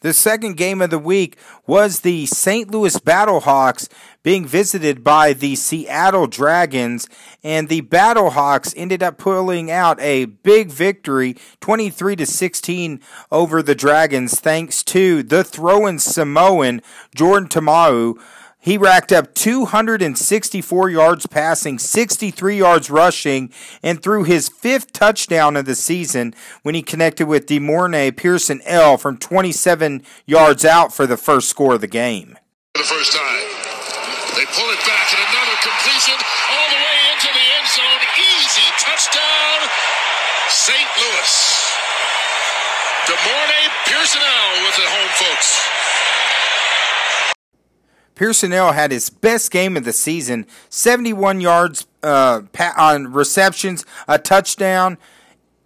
The 0.00 0.12
second 0.12 0.58
game 0.58 0.82
of 0.82 0.90
the 0.90 0.98
week 0.98 1.38
was 1.66 2.00
the 2.00 2.26
St. 2.26 2.70
Louis 2.70 2.98
Battlehawks 2.98 3.88
being 4.22 4.44
visited 4.44 5.02
by 5.02 5.32
the 5.32 5.56
Seattle 5.56 6.26
Dragons, 6.26 7.08
and 7.42 7.68
the 7.68 7.80
Battlehawks 7.80 8.74
ended 8.76 9.02
up 9.02 9.16
pulling 9.16 9.70
out 9.70 9.98
a 10.00 10.26
big 10.26 10.68
victory, 10.70 11.34
23 11.60 12.14
to 12.16 12.26
16 12.26 13.00
over 13.32 13.62
the 13.62 13.74
Dragons, 13.74 14.38
thanks 14.38 14.82
to 14.82 15.22
the 15.22 15.42
throwing 15.42 15.98
Samoan 15.98 16.82
Jordan 17.14 17.48
Ta'amu 17.48 18.20
he 18.66 18.76
racked 18.76 19.12
up 19.12 19.32
264 19.32 20.90
yards 20.90 21.24
passing, 21.26 21.78
63 21.78 22.58
yards 22.58 22.90
rushing, 22.90 23.52
and 23.80 24.02
threw 24.02 24.24
his 24.24 24.48
fifth 24.48 24.92
touchdown 24.92 25.54
of 25.54 25.66
the 25.66 25.76
season 25.76 26.34
when 26.64 26.74
he 26.74 26.82
connected 26.82 27.28
with 27.28 27.46
De'Mornay 27.46 28.16
Pierson-El 28.16 28.98
from 28.98 29.18
27 29.18 30.02
yards 30.26 30.64
out 30.64 30.92
for 30.92 31.06
the 31.06 31.16
first 31.16 31.48
score 31.48 31.74
of 31.74 31.80
the 31.80 31.86
game. 31.86 32.36
For 32.74 32.82
the 32.82 32.90
first 32.90 33.14
time, 33.14 33.46
they 34.34 34.50
pull 34.50 34.66
it 34.74 34.82
back 34.82 35.14
and 35.14 35.22
another 35.30 35.56
completion 35.62 36.18
all 36.18 36.66
the 36.66 36.82
way 36.82 36.98
into 37.14 37.30
the 37.30 37.46
end 37.46 37.70
zone. 37.70 38.02
Easy 38.18 38.66
touchdown, 38.82 39.58
St. 40.50 40.90
Louis. 40.98 41.32
De'Mornay 43.06 43.66
Pierson-El 43.86 44.66
with 44.66 44.74
the 44.74 44.90
home 44.90 45.12
folks. 45.22 45.75
Pierson-El 48.16 48.72
had 48.72 48.90
his 48.90 49.08
best 49.08 49.52
game 49.52 49.76
of 49.76 49.84
the 49.84 49.92
season 49.92 50.46
71 50.68 51.40
yards 51.40 51.86
uh, 52.02 52.42
on 52.76 53.12
receptions, 53.12 53.86
a 54.08 54.18
touchdown, 54.18 54.98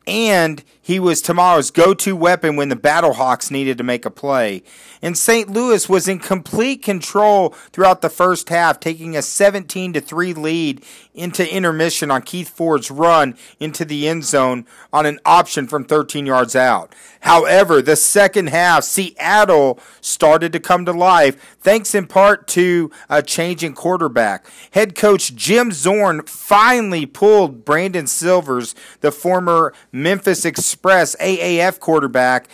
and 0.06 0.62
he 0.90 0.98
was 0.98 1.22
Ta'amu's 1.22 1.70
go 1.70 1.94
to 1.94 2.16
weapon 2.16 2.56
when 2.56 2.68
the 2.68 2.74
Battlehawks 2.74 3.48
needed 3.48 3.78
to 3.78 3.84
make 3.84 4.04
a 4.04 4.10
play. 4.10 4.64
And 5.00 5.16
St. 5.16 5.48
Louis 5.48 5.88
was 5.88 6.08
in 6.08 6.18
complete 6.18 6.82
control 6.82 7.50
throughout 7.70 8.02
the 8.02 8.10
first 8.10 8.48
half, 8.48 8.80
taking 8.80 9.16
a 9.16 9.22
17 9.22 9.92
3 9.92 10.34
lead 10.34 10.84
into 11.14 11.48
intermission 11.48 12.10
on 12.10 12.22
Keith 12.22 12.48
Ford's 12.48 12.90
run 12.90 13.36
into 13.60 13.84
the 13.84 14.08
end 14.08 14.24
zone 14.24 14.66
on 14.92 15.06
an 15.06 15.20
option 15.24 15.68
from 15.68 15.84
13 15.84 16.26
yards 16.26 16.56
out. 16.56 16.92
However, 17.20 17.80
the 17.80 17.96
second 17.96 18.48
half, 18.48 18.82
Seattle 18.82 19.78
started 20.00 20.52
to 20.52 20.60
come 20.60 20.84
to 20.86 20.92
life, 20.92 21.56
thanks 21.60 21.94
in 21.94 22.08
part 22.08 22.48
to 22.48 22.90
a 23.08 23.22
change 23.22 23.62
in 23.62 23.74
quarterback. 23.74 24.46
Head 24.72 24.96
coach 24.96 25.36
Jim 25.36 25.70
Zorn 25.70 26.22
finally 26.26 27.06
pulled 27.06 27.64
Brandon 27.64 28.08
Silvers, 28.08 28.74
the 29.02 29.12
former 29.12 29.72
Memphis 29.92 30.44
Express 30.44 30.79
AAF 30.82 31.80
quarterback, 31.80 32.48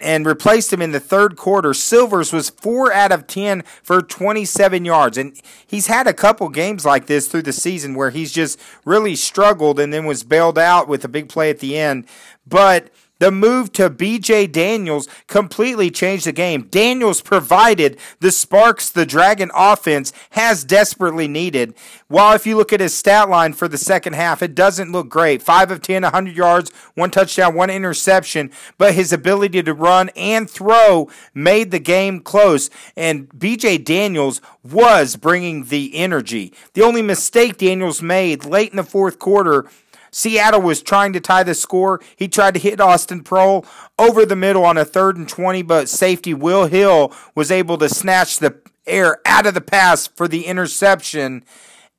and 0.00 0.26
replaced 0.26 0.72
him 0.72 0.82
in 0.82 0.92
the 0.92 1.00
third 1.00 1.36
quarter. 1.36 1.74
Silvers 1.74 2.32
was 2.32 2.50
4 2.50 2.92
out 2.92 3.10
of 3.10 3.26
10 3.26 3.64
for 3.82 4.00
27 4.02 4.84
yards. 4.84 5.18
And 5.18 5.40
he's 5.66 5.88
had 5.88 6.06
a 6.06 6.12
couple 6.12 6.48
games 6.50 6.84
like 6.84 7.06
this 7.06 7.26
through 7.26 7.42
the 7.42 7.52
season 7.52 7.94
where 7.94 8.10
he's 8.10 8.32
just 8.32 8.60
really 8.84 9.16
struggled 9.16 9.80
and 9.80 9.92
then 9.92 10.04
was 10.04 10.22
bailed 10.22 10.58
out 10.58 10.88
with 10.88 11.04
a 11.04 11.08
big 11.08 11.28
play 11.28 11.50
at 11.50 11.58
the 11.58 11.76
end. 11.76 12.06
But 12.46 12.90
the 13.20 13.30
move 13.30 13.72
to 13.74 13.88
BJ 13.88 14.50
Daniels 14.50 15.06
completely 15.28 15.90
changed 15.90 16.26
the 16.26 16.32
game. 16.32 16.62
Daniels 16.62 17.20
provided 17.20 17.98
the 18.18 18.32
sparks 18.32 18.90
the 18.90 19.06
Dragon 19.06 19.50
offense 19.54 20.12
has 20.30 20.64
desperately 20.64 21.28
needed. 21.28 21.74
While 22.08 22.34
if 22.34 22.46
you 22.46 22.56
look 22.56 22.72
at 22.72 22.80
his 22.80 22.94
stat 22.94 23.28
line 23.28 23.52
for 23.52 23.68
the 23.68 23.78
second 23.78 24.14
half, 24.14 24.42
it 24.42 24.54
doesn't 24.54 24.90
look 24.90 25.08
great. 25.08 25.42
5 25.42 25.70
of 25.70 25.82
10, 25.82 26.02
100 26.02 26.36
yards, 26.36 26.72
one 26.94 27.10
touchdown, 27.10 27.54
one 27.54 27.70
interception, 27.70 28.50
but 28.78 28.94
his 28.94 29.12
ability 29.12 29.62
to 29.62 29.74
run 29.74 30.08
and 30.16 30.50
throw 30.50 31.08
made 31.34 31.70
the 31.70 31.78
game 31.78 32.20
close. 32.20 32.70
And 32.96 33.28
BJ 33.28 33.84
Daniels 33.84 34.40
was 34.64 35.16
bringing 35.16 35.64
the 35.64 35.94
energy. 35.94 36.54
The 36.72 36.82
only 36.82 37.02
mistake 37.02 37.58
Daniels 37.58 38.00
made 38.00 38.46
late 38.46 38.70
in 38.70 38.76
the 38.76 38.82
fourth 38.82 39.18
quarter 39.18 39.68
Seattle 40.10 40.60
was 40.60 40.82
trying 40.82 41.12
to 41.12 41.20
tie 41.20 41.42
the 41.42 41.54
score. 41.54 42.00
He 42.16 42.28
tried 42.28 42.54
to 42.54 42.60
hit 42.60 42.80
Austin 42.80 43.22
Proehl 43.22 43.66
over 43.98 44.24
the 44.24 44.36
middle 44.36 44.64
on 44.64 44.76
a 44.76 44.84
third 44.84 45.16
and 45.16 45.28
20, 45.28 45.62
but 45.62 45.88
safety 45.88 46.34
Will 46.34 46.66
Hill 46.66 47.12
was 47.34 47.50
able 47.50 47.78
to 47.78 47.88
snatch 47.88 48.38
the 48.38 48.56
air 48.86 49.18
out 49.24 49.46
of 49.46 49.54
the 49.54 49.60
pass 49.60 50.06
for 50.06 50.26
the 50.26 50.46
interception 50.46 51.44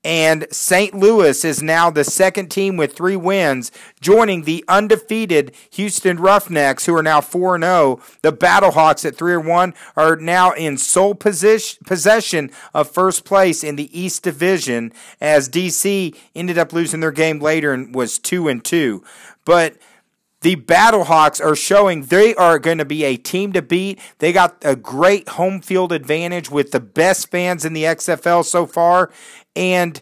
and 0.04 0.48
St. 0.52 0.96
Louis 0.96 1.46
is 1.46 1.62
now 1.62 1.92
the 1.92 2.04
second 2.04 2.50
team 2.50 2.76
with 2.76 2.96
three 2.96 3.16
wins, 3.16 3.72
joining 4.00 4.44
the 4.44 4.66
undefeated 4.68 5.54
Houston 5.72 6.18
Roughnecks, 6.18 6.86
who 6.86 6.96
are 6.96 7.04
now 7.04 7.22
4 7.22 7.60
0. 7.60 8.00
The 8.24 8.34
Battlehawks 8.34 9.06
at 9.06 9.16
3 9.16 9.38
1 9.38 9.74
are 9.96 10.16
now 10.16 10.52
in 10.52 10.78
sole 10.78 11.14
position, 11.14 11.84
possession 11.86 12.52
of 12.74 12.90
first 12.90 13.26
place 13.26 13.64
in 13.64 13.76
the 13.76 14.00
East 14.00 14.24
Division, 14.24 14.92
as 15.20 15.50
DC 15.50 16.16
ended 16.36 16.58
up 16.58 16.74
losing 16.74 17.00
their 17.00 17.12
game 17.12 17.40
later 17.40 17.72
and 17.74 17.94
was 17.94 18.18
2 18.18 18.48
and 18.48 18.64
2. 18.64 19.04
But 19.46 19.78
the 20.42 20.56
Battlehawks 20.56 21.44
are 21.44 21.56
showing 21.56 22.06
they 22.06 22.34
are 22.34 22.58
going 22.58 22.80
to 22.80 22.86
be 22.86 23.04
a 23.04 23.16
team 23.16 23.54
to 23.54 23.62
beat. 23.62 24.00
They 24.18 24.34
got 24.34 24.58
a 24.64 24.76
great 24.76 25.30
home 25.30 25.62
field 25.62 25.92
advantage 25.92 26.50
with 26.50 26.72
the 26.72 26.80
best 26.80 27.30
fans 27.30 27.64
in 27.64 27.74
the 27.74 27.84
XFL 27.84 28.44
so 28.44 28.66
far. 28.66 29.12
And 29.56 30.02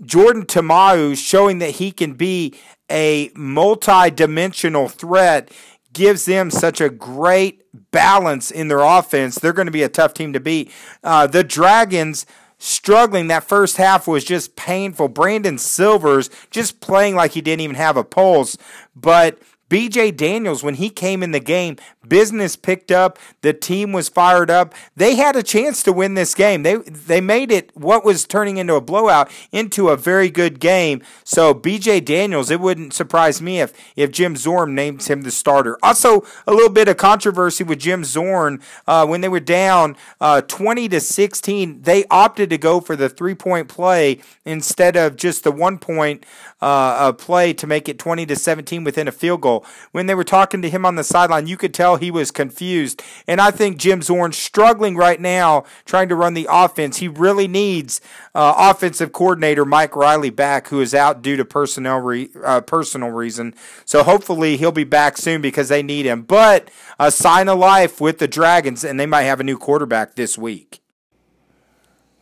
Jordan 0.00 0.46
Ta'amu 0.46 1.14
showing 1.14 1.58
that 1.58 1.72
he 1.72 1.92
can 1.92 2.14
be 2.14 2.54
a 2.90 3.30
multi 3.34 4.10
dimensional 4.10 4.88
threat 4.88 5.50
gives 5.92 6.24
them 6.24 6.50
such 6.50 6.80
a 6.80 6.88
great 6.88 7.62
balance 7.90 8.50
in 8.50 8.68
their 8.68 8.80
offense. 8.80 9.36
They're 9.36 9.52
going 9.52 9.66
to 9.66 9.72
be 9.72 9.82
a 9.82 9.88
tough 9.88 10.14
team 10.14 10.32
to 10.32 10.40
beat. 10.40 10.70
Uh, 11.04 11.26
the 11.26 11.44
Dragons 11.44 12.26
struggling 12.58 13.26
that 13.26 13.44
first 13.44 13.76
half 13.76 14.06
was 14.06 14.24
just 14.24 14.56
painful. 14.56 15.08
Brandon 15.08 15.58
Silvers 15.58 16.30
just 16.50 16.80
playing 16.80 17.14
like 17.14 17.32
he 17.32 17.40
didn't 17.40 17.62
even 17.62 17.76
have 17.76 17.96
a 17.96 18.04
pulse. 18.04 18.56
But 18.94 19.38
BJ 19.68 20.16
Daniels, 20.16 20.62
when 20.62 20.74
he 20.74 20.88
came 20.88 21.22
in 21.22 21.32
the 21.32 21.40
game, 21.40 21.76
Business 22.06 22.56
picked 22.56 22.90
up. 22.90 23.18
The 23.42 23.52
team 23.52 23.92
was 23.92 24.08
fired 24.08 24.50
up. 24.50 24.74
They 24.96 25.14
had 25.14 25.36
a 25.36 25.42
chance 25.42 25.82
to 25.84 25.92
win 25.92 26.14
this 26.14 26.34
game. 26.34 26.62
They 26.62 26.76
they 26.76 27.20
made 27.20 27.52
it 27.52 27.70
what 27.76 28.04
was 28.04 28.26
turning 28.26 28.56
into 28.56 28.74
a 28.74 28.80
blowout 28.80 29.30
into 29.52 29.88
a 29.88 29.96
very 29.96 30.28
good 30.28 30.58
game. 30.58 31.02
So 31.24 31.54
BJ 31.54 32.04
Daniels, 32.04 32.50
it 32.50 32.60
wouldn't 32.60 32.92
surprise 32.92 33.40
me 33.40 33.60
if 33.60 33.72
if 33.96 34.10
Jim 34.10 34.36
Zorn 34.36 34.74
names 34.74 35.08
him 35.08 35.22
the 35.22 35.30
starter. 35.30 35.78
Also, 35.82 36.24
a 36.46 36.52
little 36.52 36.70
bit 36.70 36.88
of 36.88 36.96
controversy 36.96 37.64
with 37.64 37.78
Jim 37.78 38.04
Zorn 38.04 38.60
uh, 38.86 39.06
when 39.06 39.20
they 39.20 39.28
were 39.28 39.40
down 39.40 39.96
uh, 40.20 40.40
twenty 40.42 40.88
to 40.88 41.00
sixteen. 41.00 41.82
They 41.82 42.04
opted 42.10 42.50
to 42.50 42.58
go 42.58 42.80
for 42.80 42.96
the 42.96 43.08
three 43.08 43.34
point 43.34 43.68
play 43.68 44.20
instead 44.44 44.96
of 44.96 45.16
just 45.16 45.44
the 45.44 45.52
one 45.52 45.78
point 45.78 46.26
uh, 46.60 47.12
play 47.12 47.52
to 47.54 47.66
make 47.66 47.88
it 47.88 47.98
twenty 47.98 48.26
to 48.26 48.36
seventeen 48.36 48.84
within 48.84 49.08
a 49.08 49.12
field 49.12 49.40
goal. 49.40 49.64
When 49.92 50.06
they 50.06 50.14
were 50.14 50.24
talking 50.24 50.62
to 50.62 50.70
him 50.70 50.84
on 50.84 50.96
the 50.96 51.04
sideline, 51.04 51.46
you 51.46 51.56
could 51.56 51.74
tell 51.74 51.91
he 51.96 52.10
was 52.10 52.30
confused. 52.30 53.02
And 53.26 53.40
I 53.40 53.50
think 53.50 53.76
Jim 53.76 54.02
Zorn 54.02 54.32
struggling 54.32 54.96
right 54.96 55.20
now 55.20 55.64
trying 55.84 56.08
to 56.08 56.16
run 56.16 56.34
the 56.34 56.46
offense. 56.50 56.98
He 56.98 57.08
really 57.08 57.48
needs 57.48 58.00
uh, 58.34 58.54
offensive 58.56 59.12
coordinator 59.12 59.64
Mike 59.64 59.96
Riley 59.96 60.30
back, 60.30 60.68
who 60.68 60.80
is 60.80 60.94
out 60.94 61.22
due 61.22 61.36
to 61.36 61.44
personnel 61.44 62.00
re- 62.00 62.30
uh, 62.44 62.60
personal 62.60 63.10
reason. 63.10 63.54
So 63.84 64.02
hopefully 64.02 64.56
he'll 64.56 64.72
be 64.72 64.84
back 64.84 65.16
soon 65.16 65.40
because 65.40 65.68
they 65.68 65.82
need 65.82 66.06
him. 66.06 66.22
But 66.22 66.70
a 66.98 67.10
sign 67.10 67.48
of 67.48 67.58
life 67.58 68.00
with 68.00 68.18
the 68.18 68.28
Dragons, 68.28 68.84
and 68.84 68.98
they 68.98 69.06
might 69.06 69.22
have 69.22 69.40
a 69.40 69.44
new 69.44 69.58
quarterback 69.58 70.14
this 70.14 70.36
week. 70.36 70.81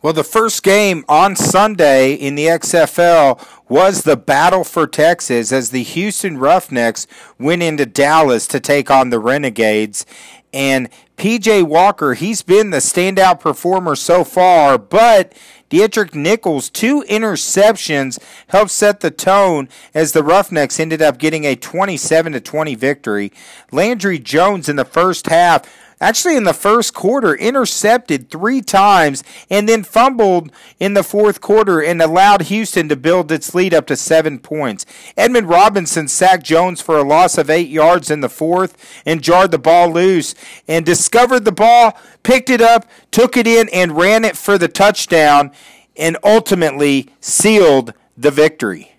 Well, 0.01 0.13
the 0.13 0.23
first 0.23 0.63
game 0.63 1.05
on 1.07 1.35
Sunday 1.35 2.13
in 2.13 2.33
the 2.33 2.47
XFL 2.47 3.39
was 3.69 4.01
the 4.01 4.17
battle 4.17 4.63
for 4.63 4.87
Texas 4.87 5.51
as 5.51 5.69
the 5.69 5.83
Houston 5.83 6.39
Roughnecks 6.39 7.05
went 7.37 7.61
into 7.61 7.85
Dallas 7.85 8.47
to 8.47 8.59
take 8.59 8.89
on 8.89 9.11
the 9.11 9.19
Renegades. 9.19 10.07
And 10.51 10.89
PJ 11.17 11.67
Walker, 11.67 12.15
he's 12.15 12.41
been 12.41 12.71
the 12.71 12.77
standout 12.77 13.39
performer 13.39 13.95
so 13.95 14.23
far, 14.23 14.79
but 14.79 15.33
Deatrick 15.69 16.15
Nichols' 16.15 16.71
two 16.71 17.03
interceptions 17.03 18.17
helped 18.47 18.71
set 18.71 19.01
the 19.01 19.11
tone 19.11 19.69
as 19.93 20.13
the 20.13 20.23
Roughnecks 20.23 20.79
ended 20.79 21.03
up 21.03 21.19
getting 21.19 21.45
a 21.45 21.55
27 21.55 22.33
20 22.33 22.73
victory. 22.73 23.31
Landry 23.71 24.17
Jones 24.17 24.67
in 24.67 24.77
the 24.77 24.83
first 24.83 25.27
half 25.27 25.63
actually 26.01 26.35
in 26.35 26.43
the 26.43 26.53
first 26.53 26.93
quarter, 26.93 27.35
intercepted 27.35 28.29
three 28.29 28.61
times 28.61 29.23
and 29.49 29.69
then 29.69 29.83
fumbled 29.83 30.51
in 30.79 30.93
the 30.95 31.03
fourth 31.03 31.39
quarter 31.39 31.81
and 31.81 32.01
allowed 32.01 32.43
Houston 32.43 32.89
to 32.89 32.95
build 32.97 33.31
its 33.31 33.55
lead 33.55 33.73
up 33.73 33.87
to 33.87 33.95
seven 33.95 34.39
points. 34.39 34.85
Edmund 35.15 35.47
Robinson 35.47 36.09
sacked 36.09 36.43
Jones 36.43 36.81
for 36.81 36.97
a 36.97 37.03
loss 37.03 37.37
of 37.37 37.49
eight 37.49 37.69
yards 37.69 38.11
in 38.11 38.19
the 38.19 38.29
fourth 38.29 38.75
and 39.05 39.21
jarred 39.21 39.51
the 39.51 39.59
ball 39.59 39.89
loose 39.89 40.35
and 40.67 40.85
discovered 40.85 41.45
the 41.45 41.51
ball, 41.51 41.97
picked 42.23 42.49
it 42.49 42.61
up, 42.61 42.85
took 43.11 43.37
it 43.37 43.47
in, 43.47 43.69
and 43.69 43.95
ran 43.95 44.25
it 44.25 44.35
for 44.35 44.57
the 44.57 44.67
touchdown 44.67 45.51
and 45.95 46.17
ultimately 46.23 47.09
sealed 47.19 47.93
the 48.17 48.31
victory. 48.31 48.91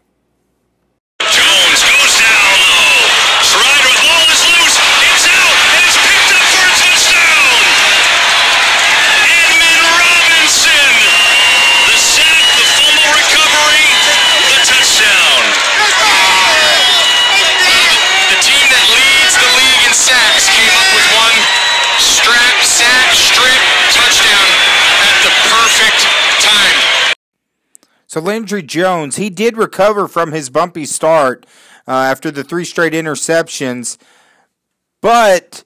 So 28.12 28.20
Landry 28.20 28.62
Jones, 28.62 29.16
he 29.16 29.30
did 29.30 29.56
recover 29.56 30.06
from 30.06 30.32
his 30.32 30.50
bumpy 30.50 30.84
start 30.84 31.46
uh, 31.88 31.92
after 31.92 32.30
the 32.30 32.44
three 32.44 32.66
straight 32.66 32.92
interceptions, 32.92 33.96
but 35.00 35.64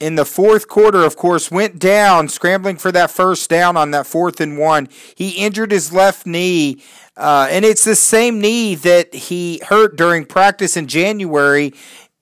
in 0.00 0.14
the 0.14 0.24
fourth 0.24 0.66
quarter, 0.66 1.04
of 1.04 1.16
course, 1.16 1.50
went 1.50 1.78
down 1.78 2.28
scrambling 2.28 2.78
for 2.78 2.90
that 2.92 3.10
first 3.10 3.50
down 3.50 3.76
on 3.76 3.90
that 3.90 4.06
fourth 4.06 4.40
and 4.40 4.56
one. 4.56 4.88
He 5.14 5.32
injured 5.32 5.70
his 5.70 5.92
left 5.92 6.24
knee, 6.26 6.82
uh, 7.18 7.48
and 7.50 7.66
it's 7.66 7.84
the 7.84 7.96
same 7.96 8.40
knee 8.40 8.74
that 8.74 9.12
he 9.14 9.60
hurt 9.68 9.94
during 9.94 10.24
practice 10.24 10.74
in 10.74 10.86
January. 10.86 11.74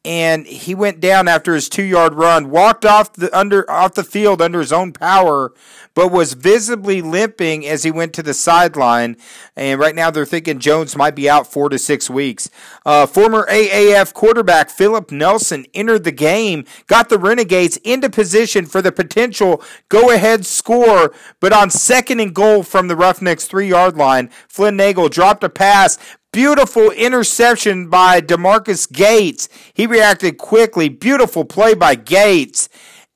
And 0.07 0.47
he 0.47 0.73
went 0.73 1.01
down 1.01 1.27
after 1.27 1.53
his 1.53 1.69
two 1.69 1.83
yard 1.83 2.15
run, 2.15 2.49
walked 2.49 2.85
off 2.85 3.13
the 3.13 3.37
under 3.37 3.69
off 3.69 3.95
the 3.95 4.05
field 4.05 4.41
under 4.41 4.61
his 4.61 4.73
own 4.73 4.93
power, 4.93 5.53
but 5.95 6.13
was 6.13 6.35
visibly 6.35 7.03
limping 7.03 7.67
as 7.67 7.83
he 7.83 7.91
went 7.91 8.13
to 8.13 8.23
the 8.23 8.33
sideline. 8.33 9.17
And 9.57 9.81
right 9.81 9.97
now 9.97 10.13
they're 10.13 10.25
thinking 10.25 10.61
Jones 10.61 10.95
might 10.95 11.17
be 11.17 11.29
out 11.29 11.53
four 11.53 11.69
to 11.71 11.79
six 11.79 12.09
weeks. 12.09 12.49
Uh, 12.85 13.07
former 13.07 13.49
AAF 13.51 14.15
quarterback 14.15 14.71
Philip 14.71 15.11
Nelson 15.11 15.67
entered 15.75 16.05
the 16.05 16.13
game, 16.13 16.67
got 16.87 17.09
the 17.09 17.19
Renegades 17.19 17.77
into 17.79 18.09
position 18.09 18.65
for 18.65 18.81
the 18.81 18.93
potential 18.93 19.61
go 19.89 20.13
ahead 20.13 20.47
score, 20.47 21.13
but 21.41 21.53
on 21.53 21.69
second 21.69 22.21
and 22.21 22.33
goal 22.33 22.63
from 22.63 22.87
the 22.87 22.95
Roughnecks 22.95 23.47
three 23.47 23.67
yard 23.71 23.97
line, 23.97 24.31
Flynn 24.47 24.77
Nagel 24.77 25.09
dropped 25.09 25.43
a 25.43 25.49
pass 25.49 25.99
beautiful 26.37 26.91
interception 26.91 27.89
by 27.89 28.21
DeMarquis 28.21 28.93
Gates. 28.93 29.49
He 29.73 29.87
reacted 29.87 30.37
quickly. 30.37 30.91
Beautiful 30.91 31.47
play 31.47 31.73
by 31.73 31.95
Gates. 31.95 32.69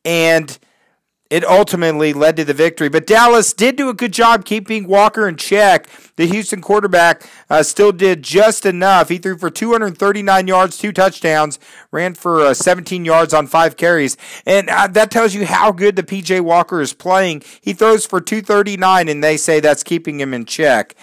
And 0.07 0.59
it 1.29 1.45
ultimately 1.45 2.15
led 2.15 2.37
to 2.37 2.47
the 2.47 2.55
victory. 2.55 2.89
But 2.89 3.07
Dallas 3.07 3.53
did 3.53 3.77
do 3.77 3.91
a 3.91 3.95
good 3.95 4.15
job 4.15 4.47
keeping 4.47 4.87
Walker 4.89 5.29
in 5.29 5.37
check. 5.37 5.87
The 6.17 6.25
Houston 6.29 6.63
quarterback 6.63 7.29
uh, 7.51 7.63
still 7.63 7.93
did 7.93 8.23
just 8.23 8.65
enough. 8.65 9.11
He 9.11 9.19
threw 9.19 9.37
for 9.37 9.51
239 9.51 10.47
yards, 10.47 10.79
two 10.79 10.91
touchdowns, 10.91 11.59
ran 11.93 12.15
for 12.15 12.41
uh, 12.41 12.55
17 12.55 13.05
yards 13.05 13.35
on 13.35 13.47
five 13.47 13.77
carries. 13.77 14.17
And 14.47 14.71
uh, 14.71 14.87
that 14.87 15.11
tells 15.11 15.35
you 15.35 15.45
how 15.45 15.73
good 15.73 15.95
the 15.95 16.03
PJ 16.03 16.41
Walker 16.41 16.81
is 16.81 16.95
playing. 16.95 17.43
He 17.61 17.75
throws 17.75 18.07
for 18.07 18.23
239, 18.23 19.11
and 19.11 19.23
they 19.23 19.37
say 19.37 19.61
that's 19.61 19.83
keeping 19.83 20.21
him 20.21 20.33
in 20.33 20.47
check. 20.47 20.95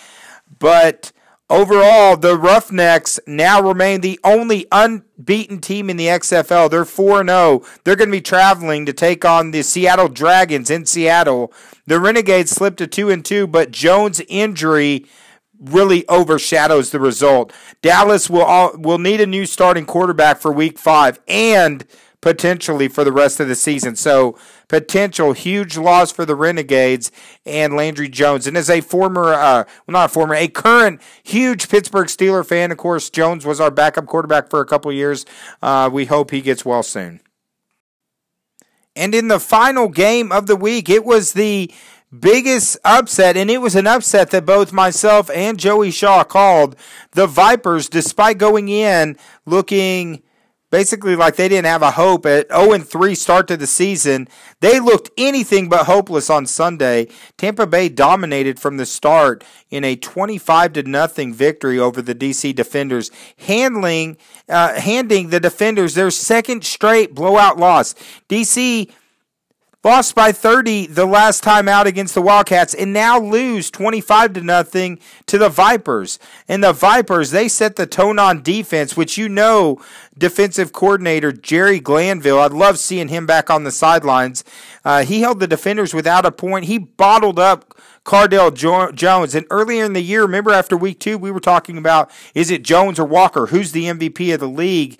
But 0.57 1.11
Overall, 1.49 2.17
the 2.17 2.37
Roughnecks 2.37 3.21
now 3.25 3.61
remain 3.61 4.01
the 4.01 4.19
only 4.21 4.65
unbeaten 4.69 5.59
team 5.59 5.89
in 5.89 5.95
the 5.95 6.07
XFL. 6.07 6.69
They're 6.69 6.83
4 6.83 7.25
0. 7.25 7.61
They're 7.83 7.95
going 7.95 8.09
to 8.09 8.17
be 8.17 8.21
traveling 8.21 8.85
to 8.85 8.91
take 8.91 9.23
on 9.23 9.51
the 9.51 9.63
Seattle 9.63 10.09
Dragons 10.09 10.69
in 10.69 10.85
Seattle. 10.85 11.53
The 11.85 12.01
Renegades 12.01 12.51
slipped 12.51 12.77
to 12.79 12.87
2 12.87 13.09
and 13.09 13.23
2, 13.23 13.47
but 13.47 13.71
Jones' 13.71 14.21
injury 14.27 15.05
really 15.57 16.05
overshadows 16.09 16.91
the 16.91 16.99
result. 16.99 17.53
Dallas 17.81 18.29
will 18.29 18.43
all, 18.43 18.77
will 18.77 18.99
need 18.99 19.21
a 19.21 19.25
new 19.25 19.45
starting 19.45 19.85
quarterback 19.85 20.39
for 20.39 20.51
week 20.51 20.77
5 20.77 21.21
and 21.29 21.85
potentially 22.21 22.87
for 22.87 23.03
the 23.03 23.11
rest 23.11 23.39
of 23.39 23.47
the 23.47 23.55
season. 23.55 23.95
So 23.95 24.37
potential 24.67 25.33
huge 25.33 25.77
loss 25.77 26.11
for 26.11 26.25
the 26.25 26.35
Renegades 26.35 27.11
and 27.45 27.75
Landry 27.75 28.09
Jones. 28.09 28.47
And 28.47 28.57
as 28.57 28.69
a 28.69 28.81
former, 28.81 29.33
uh, 29.33 29.63
well, 29.63 29.93
not 29.93 30.05
a 30.05 30.13
former, 30.13 30.35
a 30.35 30.47
current 30.47 31.01
huge 31.23 31.69
Pittsburgh 31.69 32.07
Steeler 32.07 32.45
fan, 32.45 32.71
of 32.71 32.77
course, 32.77 33.09
Jones 33.09 33.45
was 33.45 33.61
our 33.61 33.71
backup 33.71 34.07
quarterback 34.07 34.49
for 34.49 34.59
a 34.59 34.65
couple 34.65 34.91
years. 34.91 35.25
Uh, 35.61 35.89
we 35.91 36.05
hope 36.05 36.31
he 36.31 36.41
gets 36.41 36.65
well 36.65 36.83
soon. 36.83 37.21
And 38.95 39.13
in 39.13 39.27
the 39.27 39.39
final 39.39 39.89
game 39.89 40.31
of 40.31 40.47
the 40.47 40.55
week, 40.55 40.89
it 40.89 41.05
was 41.05 41.33
the 41.33 41.71
biggest 42.17 42.77
upset, 42.83 43.37
and 43.37 43.51
it 43.51 43.59
was 43.59 43.75
an 43.75 43.85
upset 43.85 44.31
that 44.31 44.45
both 44.45 44.73
myself 44.73 45.29
and 45.29 45.59
Joey 45.59 45.91
Shaw 45.91 46.23
called. 46.23 46.75
The 47.11 47.27
Vipers, 47.27 47.89
despite 47.89 48.39
going 48.39 48.69
in 48.69 49.17
looking 49.45 50.23
basically 50.69 51.15
like 51.15 51.35
they 51.35 51.47
didn't 51.47 51.65
have 51.65 51.81
a 51.81 51.91
hope 51.91 52.25
at 52.25 52.47
0 52.51 52.73
and 52.73 52.87
3 52.87 53.15
start 53.15 53.47
to 53.47 53.57
the 53.57 53.67
season. 53.67 54.27
They 54.59 54.79
looked 54.79 55.09
anything 55.17 55.69
but 55.69 55.85
hopeless 55.85 56.29
on 56.29 56.45
Sunday. 56.45 57.07
Tampa 57.37 57.67
Bay 57.67 57.89
dominated 57.89 58.59
from 58.59 58.77
the 58.77 58.85
start 58.85 59.43
in 59.69 59.83
a 59.83 59.95
25 59.95 60.73
to 60.73 60.83
nothing 60.83 61.33
victory 61.33 61.79
over 61.79 62.01
the 62.01 62.15
DC 62.15 62.55
Defenders, 62.55 63.11
handling 63.37 64.17
uh, 64.49 64.79
handing 64.79 65.29
the 65.29 65.39
Defenders 65.39 65.93
their 65.93 66.11
second 66.11 66.63
straight 66.63 67.13
blowout 67.13 67.57
loss. 67.57 67.95
DC 68.29 68.89
Lost 69.87 70.15
by 70.15 70.33
30 70.33 70.87
the 70.87 71.05
last 71.05 71.43
time 71.43 71.69
out 71.69 71.87
against 71.87 72.13
the 72.13 72.21
Wildcats 72.21 72.73
and 72.73 72.91
now 72.91 73.17
lose 73.17 73.71
25 73.71 74.33
to 74.33 74.41
nothing 74.41 74.99
to 75.27 75.37
the 75.37 75.47
Vipers. 75.47 76.19
And 76.45 76.61
the 76.61 76.73
Vipers, 76.73 77.31
they 77.31 77.47
set 77.47 77.77
the 77.77 77.87
tone 77.87 78.19
on 78.19 78.43
defense, 78.43 78.97
which 78.97 79.17
you 79.17 79.29
know 79.29 79.81
defensive 80.17 80.73
coordinator 80.73 81.31
Jerry 81.31 81.79
Glanville. 81.79 82.41
I'd 82.41 82.51
love 82.51 82.79
seeing 82.79 83.07
him 83.07 83.25
back 83.25 83.49
on 83.49 83.63
the 83.63 83.71
sidelines. 83.71 84.43
Uh, 84.83 85.05
he 85.05 85.21
held 85.21 85.39
the 85.39 85.47
defenders 85.47 85.93
without 85.93 86.25
a 86.25 86.33
point. 86.33 86.65
He 86.65 86.79
bottled 86.79 87.39
up 87.39 87.73
Cardale 88.03 88.53
jo- 88.53 88.91
Jones. 88.91 89.35
And 89.35 89.47
earlier 89.49 89.85
in 89.85 89.93
the 89.93 90.01
year, 90.01 90.23
remember 90.23 90.51
after 90.51 90.75
week 90.75 90.99
two, 90.99 91.17
we 91.17 91.31
were 91.31 91.39
talking 91.39 91.77
about 91.77 92.11
is 92.35 92.51
it 92.51 92.61
Jones 92.61 92.99
or 92.99 93.05
Walker? 93.05 93.45
Who's 93.45 93.71
the 93.71 93.85
MVP 93.85 94.33
of 94.33 94.41
the 94.41 94.49
league? 94.49 94.99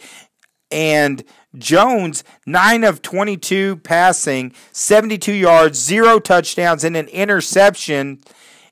And 0.71 1.25
Jones, 1.55 2.23
9 2.45 2.83
of 2.83 3.01
22 3.01 3.77
passing, 3.77 4.53
72 4.71 5.33
yards, 5.33 5.79
zero 5.79 6.19
touchdowns, 6.19 6.83
and 6.83 6.95
an 6.97 7.07
interception. 7.07 8.19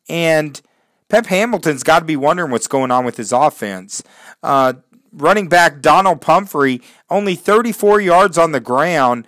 And 0.09 0.61
Pep 1.09 1.27
Hamilton's 1.27 1.83
got 1.83 1.99
to 1.99 2.05
be 2.05 2.17
wondering 2.17 2.51
what's 2.51 2.67
going 2.67 2.91
on 2.91 3.05
with 3.05 3.17
his 3.17 3.31
offense. 3.31 4.03
Uh, 4.43 4.73
running 5.11 5.47
back 5.47 5.81
Donnel 5.81 6.17
Pumphrey, 6.17 6.81
only 7.09 7.35
34 7.35 8.01
yards 8.01 8.37
on 8.37 8.51
the 8.51 8.59
ground 8.59 9.25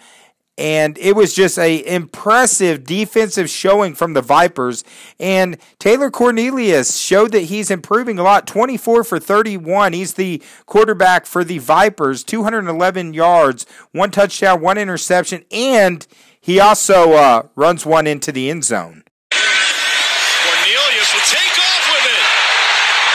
and 0.57 0.97
it 0.97 1.15
was 1.15 1.33
just 1.33 1.59
a 1.59 1.85
impressive 1.85 2.83
defensive 2.83 3.49
showing 3.49 3.93
from 3.93 4.13
the 4.13 4.21
Vipers. 4.21 4.83
And 5.19 5.57
Taylor 5.79 6.09
Cornelius 6.09 6.97
showed 6.97 7.31
that 7.33 7.41
he's 7.41 7.69
improving 7.69 8.17
a 8.17 8.23
lot. 8.23 8.47
24 8.47 9.03
for 9.03 9.19
31. 9.19 9.93
He's 9.93 10.15
the 10.15 10.41
quarterback 10.65 11.25
for 11.25 11.43
the 11.43 11.59
Vipers. 11.59 12.23
211 12.23 13.13
yards, 13.13 13.65
one 13.91 14.11
touchdown, 14.11 14.61
one 14.61 14.77
interception, 14.77 15.45
and 15.51 16.07
he 16.39 16.59
also 16.59 17.13
uh, 17.13 17.43
runs 17.55 17.85
one 17.85 18.07
into 18.07 18.31
the 18.31 18.49
end 18.49 18.63
zone. 18.63 19.03
Cornelius 19.31 21.13
will 21.13 21.27
take 21.27 21.59
off 21.59 21.83
with 21.91 22.07
it 22.07 22.23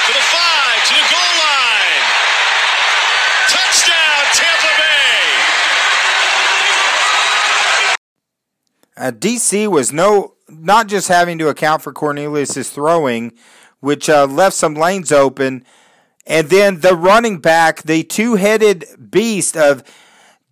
to 0.07 0.13
the 0.13 0.25
five, 0.31 0.85
to 0.85 0.93
the 0.93 1.07
goal 1.09 1.33
line. 1.41 2.05
Touchdown, 3.49 4.21
Tampa 4.37 4.73
Bay. 4.77 4.93
Uh, 9.03 9.11
DC 9.11 9.67
was 9.67 9.93
no 9.93 10.35
not 10.49 10.87
just 10.87 11.09
having 11.09 11.37
to 11.37 11.49
account 11.49 11.83
for 11.83 11.93
Cornelius's 11.93 12.71
throwing, 12.71 13.33
which 13.81 14.09
uh, 14.09 14.27
left 14.27 14.55
some 14.55 14.75
lanes 14.75 15.11
open, 15.11 15.65
and 16.25 16.49
then 16.51 16.79
the 16.83 16.95
running 16.95 17.41
back, 17.41 17.83
the 17.83 18.05
two-headed 18.05 18.85
beast 19.11 19.57
of 19.57 19.83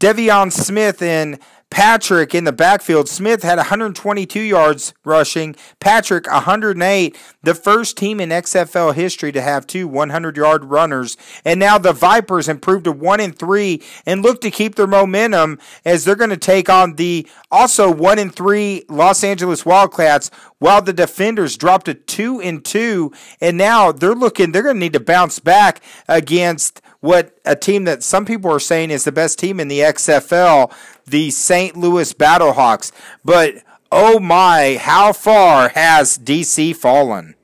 De'Veon 0.01 0.51
Smith 0.51 1.01
and 1.01 1.39
Patrick 1.71 2.35
in 2.35 2.43
the 2.43 2.53
backfield. 2.53 3.09
Smith 3.09 3.45
had 3.45 3.57
122 3.57 4.41
yards 4.41 4.93
rushing. 5.05 5.55
Patrick 5.79 6.27
108. 6.27 7.17
The 7.43 7.55
first 7.55 7.97
team 7.97 8.21
in 8.21 8.31
XFL 8.31 8.93
history 8.95 9.31
to 9.31 9.41
have 9.41 9.69
two 9.69 9.87
100 9.87 10.37
yard 10.37 10.65
runners. 10.65 11.17
And 11.45 11.61
now 11.61 11.79
the 11.79 11.93
Vipers 11.93 12.49
improved 12.49 12.85
to 12.85 12.93
one 12.93 13.21
and 13.21 13.39
three 13.39 13.83
and 14.05 14.21
look 14.21 14.41
to 14.41 14.51
keep 14.51 14.75
their 14.75 14.89
momentum 14.89 15.61
as 15.85 16.05
they're 16.05 16.17
going 16.17 16.31
to 16.31 16.37
take 16.37 16.69
on 16.69 16.97
the 16.97 17.27
also 17.53 17.91
one 17.91 18.19
and 18.19 18.35
three 18.35 18.85
Los 18.89 19.23
Angeles 19.23 19.65
Wildcats. 19.65 20.31
While 20.59 20.83
the 20.83 20.93
defenders 20.93 21.57
dropped 21.57 21.87
to 21.87 21.95
two 21.95 22.41
and 22.41 22.63
two, 22.63 23.13
and 23.41 23.57
now 23.57 23.93
they're 23.93 24.15
looking, 24.15 24.53
they're 24.53 24.63
going 24.63 24.77
to 24.77 24.81
need 24.81 24.93
to 24.93 25.01
bounce 25.01 25.39
back 25.39 25.81
against 26.07 26.83
what 27.01 27.39
a 27.45 27.57
team 27.57 27.85
that 27.85 28.03
some 28.03 28.25
people 28.25 28.51
are 28.53 28.61
saying 28.61 28.91
is 28.91 29.05
the 29.05 29.13
best 29.13 29.39
team 29.39 29.59
in 29.59 29.69
the 29.69 29.81
XFL, 29.81 30.73
the 31.07 31.31
St. 31.31 31.77
Louis 31.77 32.13
Battlehawks. 32.13 32.93
But 33.25 33.63
oh 33.91 34.21
my, 34.21 34.79
how 34.81 35.13
far 35.13 35.71
has 35.71 36.19
DC 36.19 36.77
fallen? 36.77 37.35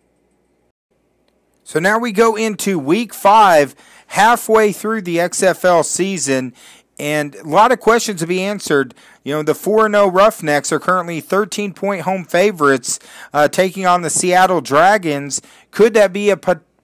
So 1.64 1.80
now 1.80 1.98
we 1.98 2.12
go 2.12 2.36
into 2.36 2.78
week 2.78 3.12
five, 3.12 3.74
halfway 4.08 4.72
through 4.72 5.02
the 5.02 5.16
XFL 5.16 5.84
season, 5.84 6.54
and 6.98 7.34
a 7.34 7.44
lot 7.44 7.72
of 7.72 7.80
questions 7.80 8.20
to 8.20 8.26
be 8.26 8.42
answered. 8.42 8.94
You 9.24 9.34
know, 9.34 9.42
the 9.42 9.54
4 9.54 9.90
0 9.90 10.08
Roughnecks 10.08 10.70
are 10.70 10.78
currently 10.78 11.20
13 11.20 11.72
point 11.74 12.02
home 12.02 12.24
favorites, 12.24 13.00
uh, 13.32 13.48
taking 13.48 13.84
on 13.84 14.02
the 14.02 14.10
Seattle 14.10 14.60
Dragons. 14.60 15.42
Could 15.70 15.94
that 15.94 16.12
be 16.12 16.30
a 16.30 16.36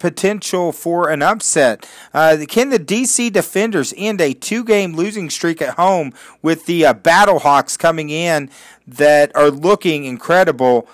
potential 0.03 0.73
for 0.73 1.09
an 1.09 1.23
upset. 1.23 1.89
Uh, 2.13 2.39
can 2.49 2.71
the 2.71 2.79
DC 2.79 3.33
Defenders 3.33 3.95
end 3.97 4.21
a 4.21 4.35
two 4.35 4.65
game 4.65 4.97
losing 4.97 5.31
streak 5.31 5.63
at 5.63 5.77
home 5.77 6.13
with 6.43 6.67
the 6.67 6.85
uh, 6.85 6.93
Battlehawks 6.93 7.79
coming 7.79 8.11
in 8.11 8.51
that 8.85 9.35
are 9.37 9.49
looking 9.49 10.05
incredible? 10.05 10.89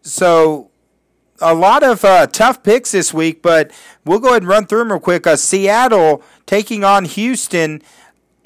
So, 0.00 0.70
a 1.42 1.54
lot 1.54 1.82
of 1.82 2.06
uh, 2.06 2.26
tough 2.26 2.62
picks 2.62 2.92
this 2.92 3.12
week, 3.12 3.42
but 3.42 3.70
we'll 4.06 4.18
go 4.18 4.30
ahead 4.30 4.42
and 4.42 4.48
run 4.48 4.66
through 4.66 4.78
them 4.78 4.92
real 4.92 5.00
quick. 5.00 5.26
Uh, 5.26 5.36
Seattle 5.36 6.22
taking 6.46 6.82
on 6.82 7.04
Houston. 7.04 7.82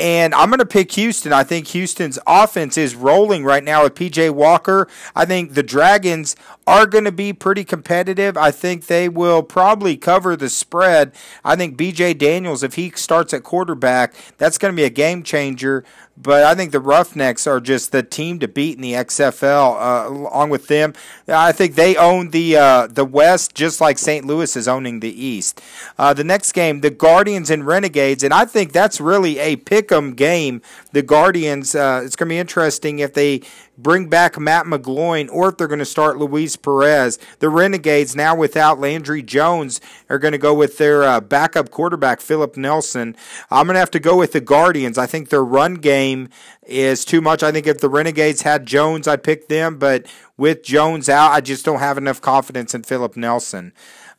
And 0.02 0.34
I'm 0.34 0.48
going 0.48 0.58
to 0.58 0.66
pick 0.66 0.90
Houston. 0.92 1.32
I 1.32 1.44
think 1.44 1.68
Houston's 1.68 2.18
offense 2.26 2.76
is 2.76 2.96
rolling 2.96 3.44
right 3.44 3.62
now 3.62 3.84
with 3.84 3.94
PJ 3.94 4.34
Walker. 4.34 4.88
I 5.14 5.24
think 5.24 5.54
the 5.54 5.62
Dragons 5.62 6.34
are 6.66 6.86
going 6.86 7.04
to 7.04 7.12
be 7.12 7.32
pretty 7.32 7.62
competitive. 7.62 8.36
I 8.36 8.50
think 8.50 8.88
they 8.88 9.08
will 9.08 9.44
probably 9.44 9.96
cover 9.96 10.34
the 10.34 10.48
spread. 10.48 11.12
I 11.44 11.54
think 11.54 11.76
BJ 11.76 12.18
Daniels, 12.18 12.64
if 12.64 12.74
he 12.74 12.90
starts 12.96 13.32
at 13.32 13.44
quarterback, 13.44 14.12
that's 14.38 14.58
going 14.58 14.74
to 14.74 14.76
be 14.76 14.82
a 14.82 14.90
game 14.90 15.22
changer. 15.22 15.84
But 16.16 16.44
I 16.44 16.54
think 16.54 16.72
the 16.72 16.80
Roughnecks 16.80 17.46
are 17.46 17.58
just 17.58 17.90
the 17.90 18.02
team 18.02 18.38
to 18.40 18.48
beat 18.48 18.76
in 18.76 18.82
the 18.82 18.92
XFL. 18.92 19.76
Uh, 19.80 20.08
along 20.08 20.50
with 20.50 20.68
them, 20.68 20.92
I 21.26 21.52
think 21.52 21.74
they 21.74 21.96
own 21.96 22.30
the 22.30 22.56
uh, 22.56 22.86
the 22.86 23.04
West 23.04 23.54
just 23.54 23.80
like 23.80 23.98
St. 23.98 24.26
Louis 24.26 24.54
is 24.54 24.68
owning 24.68 25.00
the 25.00 25.24
East. 25.24 25.60
Uh, 25.98 26.12
the 26.12 26.24
next 26.24 26.52
game, 26.52 26.82
the 26.82 26.90
Guardians 26.90 27.48
and 27.50 27.66
Renegades, 27.66 28.22
and 28.22 28.34
I 28.34 28.44
think 28.44 28.72
that's 28.72 29.00
really 29.00 29.38
a 29.38 29.56
pick'em 29.56 30.14
game. 30.14 30.60
The 30.92 31.02
Guardians, 31.02 31.74
uh, 31.74 32.02
it's 32.04 32.14
going 32.14 32.28
to 32.28 32.34
be 32.34 32.38
interesting 32.38 32.98
if 32.98 33.14
they 33.14 33.40
bring 33.78 34.08
back 34.08 34.38
Matt 34.38 34.66
McGloin 34.66 35.28
or 35.30 35.48
if 35.48 35.56
they're 35.56 35.66
going 35.66 35.78
to 35.78 35.84
start 35.84 36.18
Luis 36.18 36.56
Perez. 36.56 37.18
The 37.38 37.48
Renegades, 37.48 38.14
now 38.14 38.34
without 38.34 38.78
Landry 38.78 39.22
Jones, 39.22 39.80
are 40.08 40.18
going 40.18 40.32
to 40.32 40.38
go 40.38 40.54
with 40.54 40.78
their 40.78 41.02
uh, 41.02 41.20
backup 41.20 41.70
quarterback, 41.70 42.20
Philip 42.20 42.56
Nelson. 42.56 43.16
I'm 43.50 43.66
going 43.66 43.74
to 43.74 43.80
have 43.80 43.90
to 43.92 44.00
go 44.00 44.16
with 44.16 44.32
the 44.32 44.40
Guardians. 44.40 44.98
I 44.98 45.06
think 45.06 45.28
their 45.28 45.44
run 45.44 45.74
game 45.74 46.28
is 46.66 47.04
too 47.04 47.20
much. 47.20 47.42
I 47.42 47.52
think 47.52 47.66
if 47.66 47.80
the 47.80 47.88
Renegades 47.88 48.42
had 48.42 48.66
Jones, 48.66 49.08
I'd 49.08 49.22
pick 49.22 49.48
them, 49.48 49.78
but 49.78 50.06
with 50.36 50.62
Jones 50.62 51.08
out, 51.08 51.32
I 51.32 51.40
just 51.40 51.64
don't 51.64 51.80
have 51.80 51.98
enough 51.98 52.20
confidence 52.20 52.74
in 52.74 52.82
Philip 52.82 53.16
Nelson. 53.16 53.72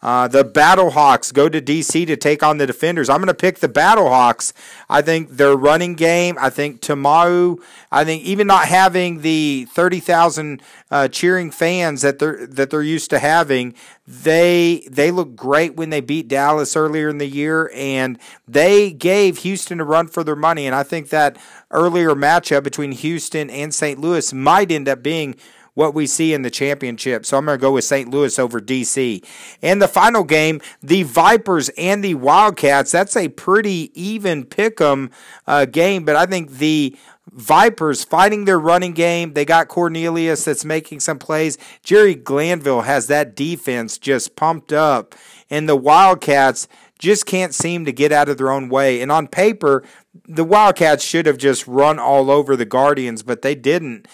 Uh, 0.03 0.27
the 0.27 0.43
Battlehawks 0.43 1.33
go 1.33 1.47
to 1.47 1.61
DC 1.61 2.05
to 2.07 2.17
take 2.17 2.43
on 2.43 2.57
the 2.57 2.67
Defenders. 2.67 3.07
I'm 3.07 3.19
going 3.19 3.27
to 3.27 3.33
pick 3.33 3.59
the 3.59 3.69
Battlehawks. 3.69 4.51
I 4.89 5.01
think 5.01 5.29
their 5.37 5.55
running 5.55 5.95
game. 5.95 6.35
I 6.37 6.49
think 6.49 6.81
Ta'amu. 6.81 7.63
I 7.89 8.03
think 8.03 8.21
even 8.23 8.47
not 8.47 8.67
having 8.67 9.21
the 9.21 9.65
thirty 9.71 10.01
thousand 10.01 10.61
uh, 10.91 11.07
cheering 11.07 11.51
fans 11.51 12.01
that 12.01 12.19
they're 12.19 12.45
that 12.45 12.69
they're 12.69 12.83
used 12.83 13.11
to 13.11 13.19
having, 13.19 13.75
they 14.05 14.85
they 14.91 15.09
look 15.09 15.37
great 15.37 15.77
when 15.77 15.89
they 15.89 16.01
beat 16.01 16.27
Dallas 16.27 16.75
earlier 16.75 17.07
in 17.07 17.17
the 17.17 17.29
year, 17.29 17.71
and 17.73 18.19
they 18.45 18.91
gave 18.91 19.37
Houston 19.39 19.79
a 19.79 19.85
run 19.85 20.09
for 20.09 20.25
their 20.25 20.35
money. 20.35 20.67
And 20.67 20.75
I 20.75 20.83
think 20.83 21.09
that 21.09 21.37
earlier 21.71 22.09
matchup 22.09 22.63
between 22.63 22.91
Houston 22.91 23.49
and 23.49 23.73
St. 23.73 23.97
Louis 23.97 24.33
might 24.33 24.69
end 24.69 24.89
up 24.89 25.01
being 25.01 25.35
what 25.73 25.93
we 25.93 26.05
see 26.07 26.33
in 26.33 26.41
the 26.41 26.49
championship. 26.49 27.25
So 27.25 27.37
I'm 27.37 27.45
going 27.45 27.57
to 27.57 27.61
go 27.61 27.71
with 27.71 27.83
St. 27.83 28.09
Louis 28.09 28.37
over 28.37 28.59
DC. 28.59 29.25
And 29.61 29.81
the 29.81 29.87
final 29.87 30.23
game, 30.23 30.61
the 30.81 31.03
Vipers 31.03 31.69
and 31.69 32.03
the 32.03 32.15
Wildcats. 32.15 32.91
That's 32.91 33.15
a 33.15 33.29
pretty 33.29 33.91
even 33.93 34.45
pick 34.45 34.79
'em 34.79 35.11
uh, 35.47 35.65
game, 35.65 36.05
but 36.05 36.15
I 36.15 36.25
think 36.25 36.51
the 36.51 36.95
Vipers 37.31 38.03
fighting 38.03 38.45
their 38.45 38.59
running 38.59 38.91
game. 38.91 39.33
They 39.33 39.45
got 39.45 39.67
Cornelius 39.67 40.45
that's 40.45 40.65
making 40.65 40.99
some 40.99 41.17
plays. 41.17 41.57
Jerry 41.81 42.15
Glanville 42.15 42.81
has 42.81 43.07
that 43.07 43.35
defense 43.35 43.97
just 43.97 44.35
pumped 44.35 44.73
up. 44.73 45.15
And 45.49 45.67
the 45.67 45.75
Wildcats 45.75 46.67
just 46.99 47.25
can't 47.25 47.53
seem 47.53 47.85
to 47.85 47.91
get 47.91 48.11
out 48.11 48.29
of 48.29 48.37
their 48.37 48.51
own 48.51 48.69
way. 48.69 49.01
And 49.01 49.11
on 49.11 49.27
paper, 49.27 49.83
the 50.27 50.43
Wildcats 50.43 51.03
should 51.03 51.25
have 51.25 51.37
just 51.37 51.67
run 51.67 51.97
all 51.97 52.29
over 52.29 52.55
the 52.55 52.65
Guardians, 52.65 53.23
but 53.23 53.41
they 53.41 53.55
didn't 53.55 54.07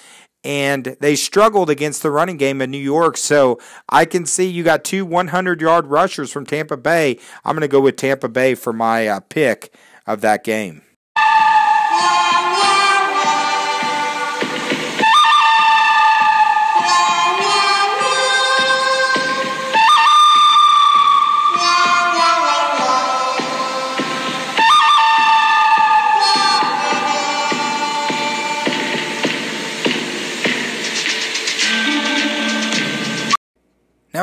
and 0.49 0.97
they 0.99 1.15
struggled 1.15 1.69
against 1.69 2.01
the 2.01 2.09
running 2.09 2.35
game 2.35 2.59
in 2.59 2.71
New 2.71 2.79
York. 2.79 3.17
So 3.17 3.59
I 3.87 4.05
can 4.05 4.25
see 4.25 4.49
you 4.49 4.63
got 4.63 4.83
two 4.83 5.05
100 5.05 5.61
yard 5.61 5.85
rushers 5.85 6.31
from 6.31 6.47
Tampa 6.47 6.75
Bay. 6.75 7.19
I'm 7.45 7.53
going 7.55 7.61
to 7.61 7.67
go 7.67 7.79
with 7.79 7.97
Tampa 7.97 8.29
Bay 8.29 8.55
for 8.55 8.73
my 8.73 9.07
uh, 9.07 9.19
pick 9.19 9.71
of 10.07 10.21
that 10.21 10.43
game. 10.43 10.81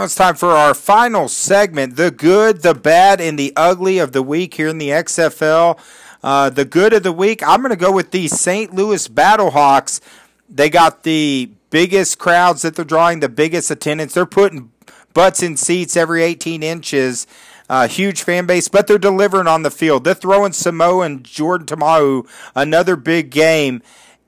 It's 0.07 0.15
time 0.15 0.37
for 0.37 0.51
our 0.51 0.73
final 0.73 1.27
segment 1.27 1.97
the 1.97 2.13
good, 2.13 2.63
the 2.63 2.75
bad, 2.75 3.21
and 3.21 3.37
the 3.37 3.53
ugly 3.57 3.99
of 3.99 4.13
the 4.13 4.23
week 4.23 4.55
here 4.55 4.69
in 4.69 4.79
the 4.79 4.91
XFL. 4.91 5.79
Uh, 6.23 6.49
the 6.49 6.65
good 6.65 6.93
of 6.93 7.03
the 7.03 7.13
week, 7.13 7.43
I'm 7.43 7.61
going 7.61 7.71
to 7.71 7.77
go 7.77 7.91
with 7.91 8.13
the 8.13 8.29
St. 8.29 8.73
Louis 8.73 9.09
Battlehawks. 9.09 10.01
They 10.49 10.71
got 10.71 11.03
the 11.03 11.51
biggest 11.71 12.19
crowds 12.19 12.63
that 12.63 12.77
they're 12.77 12.85
drawing, 12.85 13.19
the 13.19 13.29
biggest 13.29 13.69
attendance. 13.69 14.15
They're 14.15 14.27
putting 14.27 14.71
butts 15.13 15.43
in 15.43 15.57
seats 15.57 15.97
every 15.97 16.23
18 16.23 16.63
inches. 16.63 17.27
Uh, 17.69 17.89
huge 17.89 18.23
fan 18.23 18.47
base, 18.47 18.69
but 18.69 18.87
they're 18.87 18.99
delivering 18.99 19.49
on 19.49 19.65
the 19.65 19.73
field. 19.73 20.05
They're 20.05 20.15
throwing 20.15 20.53
Samoa 20.53 21.05
and 21.05 21.25
Jordan 21.25 21.67
Ta'amu 21.67 22.29
another 22.55 22.95
big 22.95 23.31
game. 23.31 23.83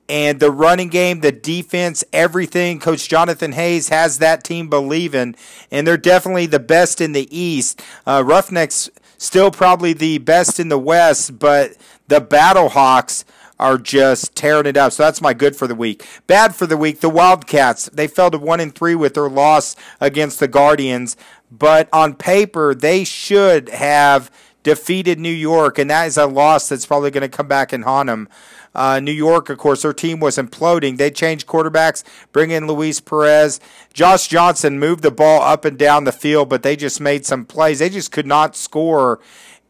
And 0.09 0.39
the 0.39 0.49
running 0.49 0.89
game, 0.89 1.21
the 1.21 1.31
defense, 1.31 2.03
everything. 2.11 2.79
Coach 2.79 3.07
Jonathan 3.07 3.51
Hayes 3.51 3.89
has 3.89 4.17
that 4.17 4.43
team 4.43 4.67
believing, 4.67 5.35
and 5.69 5.85
they're 5.85 5.97
definitely 5.97 6.47
the 6.47 6.59
best 6.59 6.99
in 6.99 7.11
the 7.11 7.27
East. 7.37 7.81
Uh, 8.07 8.23
Roughnecks 8.25 8.89
still 9.19 9.51
probably 9.51 9.93
the 9.93 10.17
best 10.17 10.59
in 10.59 10.69
the 10.69 10.79
West, 10.79 11.37
but 11.37 11.77
the 12.07 12.19
Battlehawks 12.19 13.23
are 13.59 13.77
just 13.77 14.35
tearing 14.35 14.65
it 14.65 14.77
up. 14.77 14.93
So 14.93 15.03
that's 15.03 15.21
my 15.21 15.33
good 15.33 15.55
for 15.55 15.67
the 15.67 15.75
week. 15.75 16.07
Bad 16.25 16.55
for 16.55 16.65
the 16.65 16.77
week, 16.77 17.01
the 17.01 17.09
Wildcats. 17.09 17.89
They 17.93 18.07
fell 18.07 18.31
to 18.31 18.37
one 18.37 18.59
and 18.59 18.73
three 18.73 18.95
with 18.95 19.13
their 19.13 19.29
loss 19.29 19.75
against 19.99 20.39
the 20.39 20.47
Guardians, 20.47 21.17
but 21.51 21.89
on 21.91 22.15
paper 22.15 22.73
they 22.73 23.03
should 23.03 23.69
have 23.69 24.31
defeated 24.63 25.19
New 25.19 25.29
York, 25.29 25.77
and 25.77 25.89
that 25.89 26.07
is 26.07 26.17
a 26.17 26.25
loss 26.25 26.69
that's 26.69 26.85
probably 26.85 27.11
going 27.11 27.29
to 27.29 27.29
come 27.29 27.47
back 27.47 27.73
and 27.73 27.83
haunt 27.83 28.07
them. 28.07 28.27
Uh, 28.73 28.99
New 28.99 29.11
York, 29.11 29.49
of 29.49 29.57
course, 29.57 29.81
their 29.81 29.93
team 29.93 30.19
was 30.19 30.37
imploding. 30.37 30.97
They 30.97 31.11
changed 31.11 31.47
quarterbacks, 31.47 32.03
bring 32.31 32.51
in 32.51 32.67
Luis 32.67 32.99
Perez. 32.99 33.59
Josh 33.93 34.27
Johnson 34.27 34.79
moved 34.79 35.03
the 35.03 35.11
ball 35.11 35.41
up 35.41 35.65
and 35.65 35.77
down 35.77 36.03
the 36.03 36.11
field, 36.11 36.49
but 36.49 36.63
they 36.63 36.75
just 36.75 37.01
made 37.01 37.25
some 37.25 37.45
plays. 37.45 37.79
They 37.79 37.89
just 37.89 38.11
could 38.11 38.27
not 38.27 38.55
score. 38.55 39.19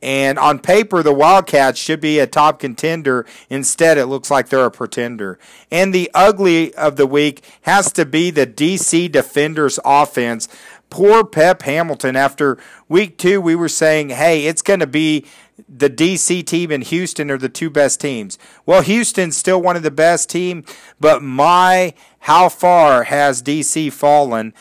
And 0.01 0.39
on 0.39 0.59
paper, 0.59 1.03
the 1.03 1.13
Wildcats 1.13 1.77
should 1.77 1.99
be 1.99 2.19
a 2.19 2.27
top 2.27 2.59
contender. 2.59 3.25
Instead, 3.49 3.97
it 3.97 4.05
looks 4.05 4.31
like 4.31 4.47
they're 4.47 4.65
a 4.65 4.71
pretender. 4.71 5.37
And 5.69 5.93
the 5.93 6.09
ugly 6.13 6.73
of 6.75 6.95
the 6.95 7.05
week 7.05 7.43
has 7.63 7.91
to 7.93 8.05
be 8.05 8.31
the 8.31 8.47
DC 8.47 9.11
Defenders 9.11 9.77
offense. 9.83 10.47
Poor 10.89 11.23
Pep 11.23 11.61
Hamilton. 11.63 12.15
After 12.15 12.57
week 12.87 13.17
two, 13.17 13.39
we 13.39 13.55
were 13.55 13.69
saying, 13.69 14.09
hey, 14.09 14.45
it's 14.45 14.61
going 14.61 14.79
to 14.79 14.87
be 14.87 15.25
the 15.67 15.89
DC 15.89 16.45
team 16.45 16.71
and 16.71 16.83
Houston 16.83 17.29
are 17.29 17.37
the 17.37 17.49
two 17.49 17.69
best 17.69 17.99
teams. 17.99 18.37
Well, 18.65 18.81
Houston's 18.81 19.37
still 19.37 19.61
one 19.61 19.75
of 19.75 19.83
the 19.83 19.91
best 19.91 20.29
team, 20.29 20.63
but 20.99 21.21
my 21.21 21.93
how 22.19 22.49
far 22.49 23.03
has 23.03 23.41
DC 23.41 23.91
fallen? 23.91 24.53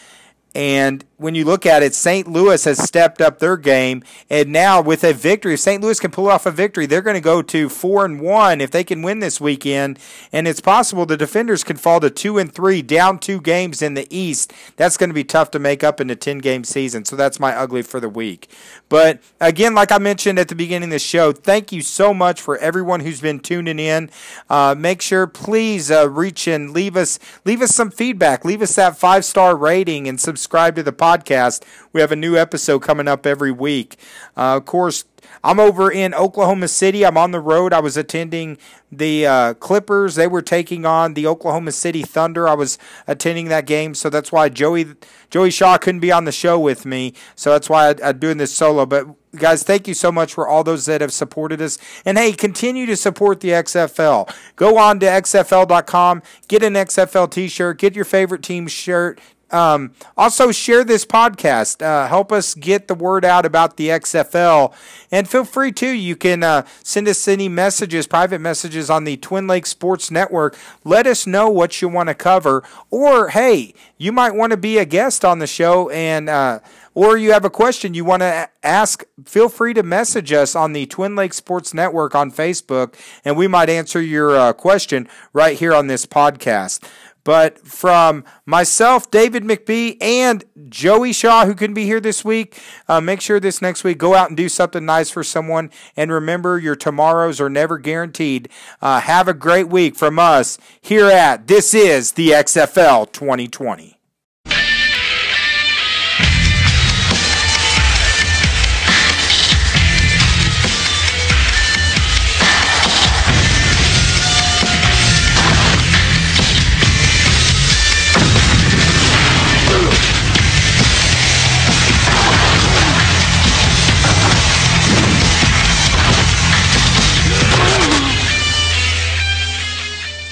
And 0.54 1.04
when 1.18 1.34
you 1.34 1.44
look 1.44 1.66
at 1.66 1.82
it, 1.82 1.96
St. 1.96 2.28
Louis 2.28 2.62
has 2.62 2.78
stepped 2.78 3.20
up 3.20 3.40
their 3.40 3.56
game, 3.56 4.04
and 4.30 4.50
now 4.52 4.80
with 4.80 5.02
a 5.02 5.12
victory, 5.12 5.54
if 5.54 5.60
St. 5.60 5.82
Louis 5.82 5.98
can 5.98 6.12
pull 6.12 6.28
off 6.28 6.46
a 6.46 6.52
victory, 6.52 6.86
they're 6.86 7.02
going 7.02 7.14
to 7.14 7.20
go 7.20 7.42
to 7.42 7.68
four 7.68 8.04
and 8.04 8.20
one 8.20 8.60
if 8.60 8.70
they 8.70 8.84
can 8.84 9.02
win 9.02 9.18
this 9.18 9.40
weekend. 9.40 9.98
And 10.32 10.46
it's 10.46 10.60
possible 10.60 11.06
the 11.06 11.16
defenders 11.16 11.64
can 11.64 11.76
fall 11.76 11.98
to 12.00 12.08
two 12.08 12.38
and 12.38 12.52
three, 12.52 12.82
down 12.82 13.18
two 13.18 13.40
games 13.40 13.82
in 13.82 13.94
the 13.94 14.06
East. 14.16 14.52
That's 14.76 14.96
going 14.96 15.10
to 15.10 15.14
be 15.14 15.24
tough 15.24 15.50
to 15.50 15.58
make 15.58 15.82
up 15.82 16.00
in 16.00 16.08
a 16.08 16.14
ten 16.14 16.38
game 16.38 16.62
season. 16.62 17.04
So 17.04 17.16
that's 17.16 17.40
my 17.40 17.52
ugly 17.52 17.82
for 17.82 17.98
the 17.98 18.08
week. 18.08 18.48
But 18.88 19.18
again, 19.40 19.74
like 19.74 19.90
I 19.90 19.98
mentioned 19.98 20.38
at 20.38 20.46
the 20.46 20.54
beginning 20.54 20.90
of 20.90 20.92
the 20.92 20.98
show, 21.00 21.32
thank 21.32 21.72
you 21.72 21.82
so 21.82 22.14
much 22.14 22.40
for 22.40 22.56
everyone 22.58 23.00
who's 23.00 23.20
been 23.20 23.40
tuning 23.40 23.80
in. 23.80 24.08
Uh, 24.48 24.76
make 24.78 25.02
sure, 25.02 25.26
please, 25.26 25.90
uh, 25.90 26.08
reach 26.08 26.46
and 26.46 26.70
leave 26.70 26.96
us 26.96 27.18
leave 27.44 27.60
us 27.60 27.74
some 27.74 27.90
feedback. 27.90 28.44
Leave 28.44 28.62
us 28.62 28.76
that 28.76 28.96
five 28.96 29.24
star 29.24 29.56
rating 29.56 30.06
and 30.06 30.20
subscribe 30.20 30.76
to 30.76 30.84
the 30.84 30.92
podcast 30.92 31.07
podcast. 31.08 31.62
We 31.92 32.00
have 32.00 32.12
a 32.12 32.16
new 32.16 32.36
episode 32.36 32.80
coming 32.80 33.08
up 33.08 33.26
every 33.26 33.52
week. 33.52 33.96
Uh, 34.36 34.56
of 34.56 34.66
course, 34.66 35.04
I'm 35.42 35.60
over 35.60 35.90
in 35.90 36.14
Oklahoma 36.14 36.68
City. 36.68 37.04
I'm 37.04 37.16
on 37.16 37.30
the 37.30 37.40
road. 37.40 37.72
I 37.72 37.80
was 37.80 37.96
attending 37.96 38.58
the 38.90 39.26
uh, 39.26 39.54
Clippers. 39.54 40.14
They 40.14 40.26
were 40.26 40.42
taking 40.42 40.84
on 40.84 41.14
the 41.14 41.26
Oklahoma 41.26 41.72
City 41.72 42.02
Thunder. 42.02 42.48
I 42.48 42.54
was 42.54 42.78
attending 43.06 43.48
that 43.48 43.66
game, 43.66 43.94
so 43.94 44.10
that's 44.10 44.32
why 44.32 44.48
Joey 44.48 44.94
Joey 45.30 45.50
Shaw 45.50 45.78
couldn't 45.78 46.00
be 46.00 46.12
on 46.12 46.24
the 46.24 46.32
show 46.32 46.58
with 46.58 46.84
me. 46.86 47.14
So 47.34 47.50
that's 47.50 47.68
why 47.68 47.88
I, 47.88 48.10
am 48.10 48.18
doing 48.18 48.38
this 48.38 48.52
solo. 48.52 48.86
But 48.86 49.06
guys, 49.36 49.62
thank 49.62 49.88
you 49.88 49.94
so 49.94 50.10
much 50.10 50.34
for 50.34 50.48
all 50.48 50.64
those 50.64 50.86
that 50.86 51.00
have 51.00 51.12
supported 51.12 51.60
us. 51.60 51.78
And 52.04 52.18
hey, 52.18 52.32
continue 52.32 52.86
to 52.86 52.96
support 52.96 53.40
the 53.40 53.50
XFL. 53.50 54.32
Go 54.56 54.78
on 54.78 55.00
to 55.00 55.06
XFL.com, 55.06 56.22
get 56.48 56.62
an 56.62 56.74
XFL 56.74 57.30
T-shirt, 57.30 57.78
get 57.78 57.94
your 57.94 58.04
favorite 58.04 58.42
team 58.42 58.66
shirt, 58.66 59.20
um, 59.50 59.92
also, 60.16 60.52
share 60.52 60.84
this 60.84 61.04
podcast. 61.04 61.82
Uh, 61.82 62.06
help 62.08 62.32
us 62.32 62.54
get 62.54 62.88
the 62.88 62.94
word 62.94 63.24
out 63.24 63.46
about 63.46 63.76
the 63.76 63.88
XFL. 63.88 64.74
And 65.10 65.28
feel 65.28 65.44
free 65.44 65.72
to, 65.72 65.88
you 65.88 66.16
can 66.16 66.42
uh, 66.42 66.66
send 66.82 67.08
us 67.08 67.26
any 67.26 67.48
messages, 67.48 68.06
private 68.06 68.40
messages 68.40 68.90
on 68.90 69.04
the 69.04 69.16
Twin 69.16 69.46
Lakes 69.46 69.70
Sports 69.70 70.10
Network. 70.10 70.56
Let 70.84 71.06
us 71.06 71.26
know 71.26 71.48
what 71.48 71.80
you 71.80 71.88
want 71.88 72.08
to 72.08 72.14
cover. 72.14 72.62
Or, 72.90 73.30
hey, 73.30 73.74
you 73.96 74.12
might 74.12 74.34
want 74.34 74.50
to 74.50 74.56
be 74.56 74.78
a 74.78 74.84
guest 74.84 75.24
on 75.24 75.38
the 75.38 75.46
show 75.46 75.88
and. 75.90 76.28
Uh, 76.28 76.60
or 76.98 77.16
you 77.16 77.30
have 77.30 77.44
a 77.44 77.50
question 77.50 77.94
you 77.94 78.04
want 78.04 78.22
to 78.22 78.48
ask, 78.64 79.04
feel 79.24 79.48
free 79.48 79.72
to 79.72 79.84
message 79.84 80.32
us 80.32 80.56
on 80.56 80.72
the 80.72 80.84
Twin 80.86 81.14
Lakes 81.14 81.36
Sports 81.36 81.72
Network 81.72 82.16
on 82.16 82.32
Facebook, 82.32 82.94
and 83.24 83.36
we 83.36 83.46
might 83.46 83.70
answer 83.70 84.02
your 84.02 84.36
uh, 84.36 84.52
question 84.52 85.08
right 85.32 85.56
here 85.56 85.72
on 85.72 85.86
this 85.86 86.06
podcast. 86.06 86.82
But 87.24 87.58
from 87.58 88.24
myself, 88.46 89.10
David 89.10 89.42
McBee, 89.42 89.96
and 90.02 90.44
Joey 90.68 91.12
Shaw, 91.12 91.44
who 91.44 91.54
couldn't 91.54 91.74
be 91.74 91.84
here 91.84 92.00
this 92.00 92.24
week, 92.24 92.58
uh, 92.88 93.00
make 93.00 93.20
sure 93.20 93.38
this 93.38 93.60
next 93.60 93.84
week 93.84 93.98
go 93.98 94.14
out 94.14 94.28
and 94.28 94.36
do 94.36 94.48
something 94.48 94.84
nice 94.84 95.10
for 95.10 95.22
someone. 95.22 95.70
And 95.96 96.10
remember, 96.10 96.58
your 96.58 96.76
tomorrows 96.76 97.40
are 97.40 97.50
never 97.50 97.78
guaranteed. 97.78 98.48
Uh, 98.80 99.00
have 99.00 99.28
a 99.28 99.34
great 99.34 99.68
week 99.68 99.96
from 99.96 100.18
us 100.18 100.58
here 100.80 101.06
at 101.06 101.46
This 101.46 101.74
is 101.74 102.12
the 102.12 102.30
XFL 102.30 103.12
2020. 103.12 103.97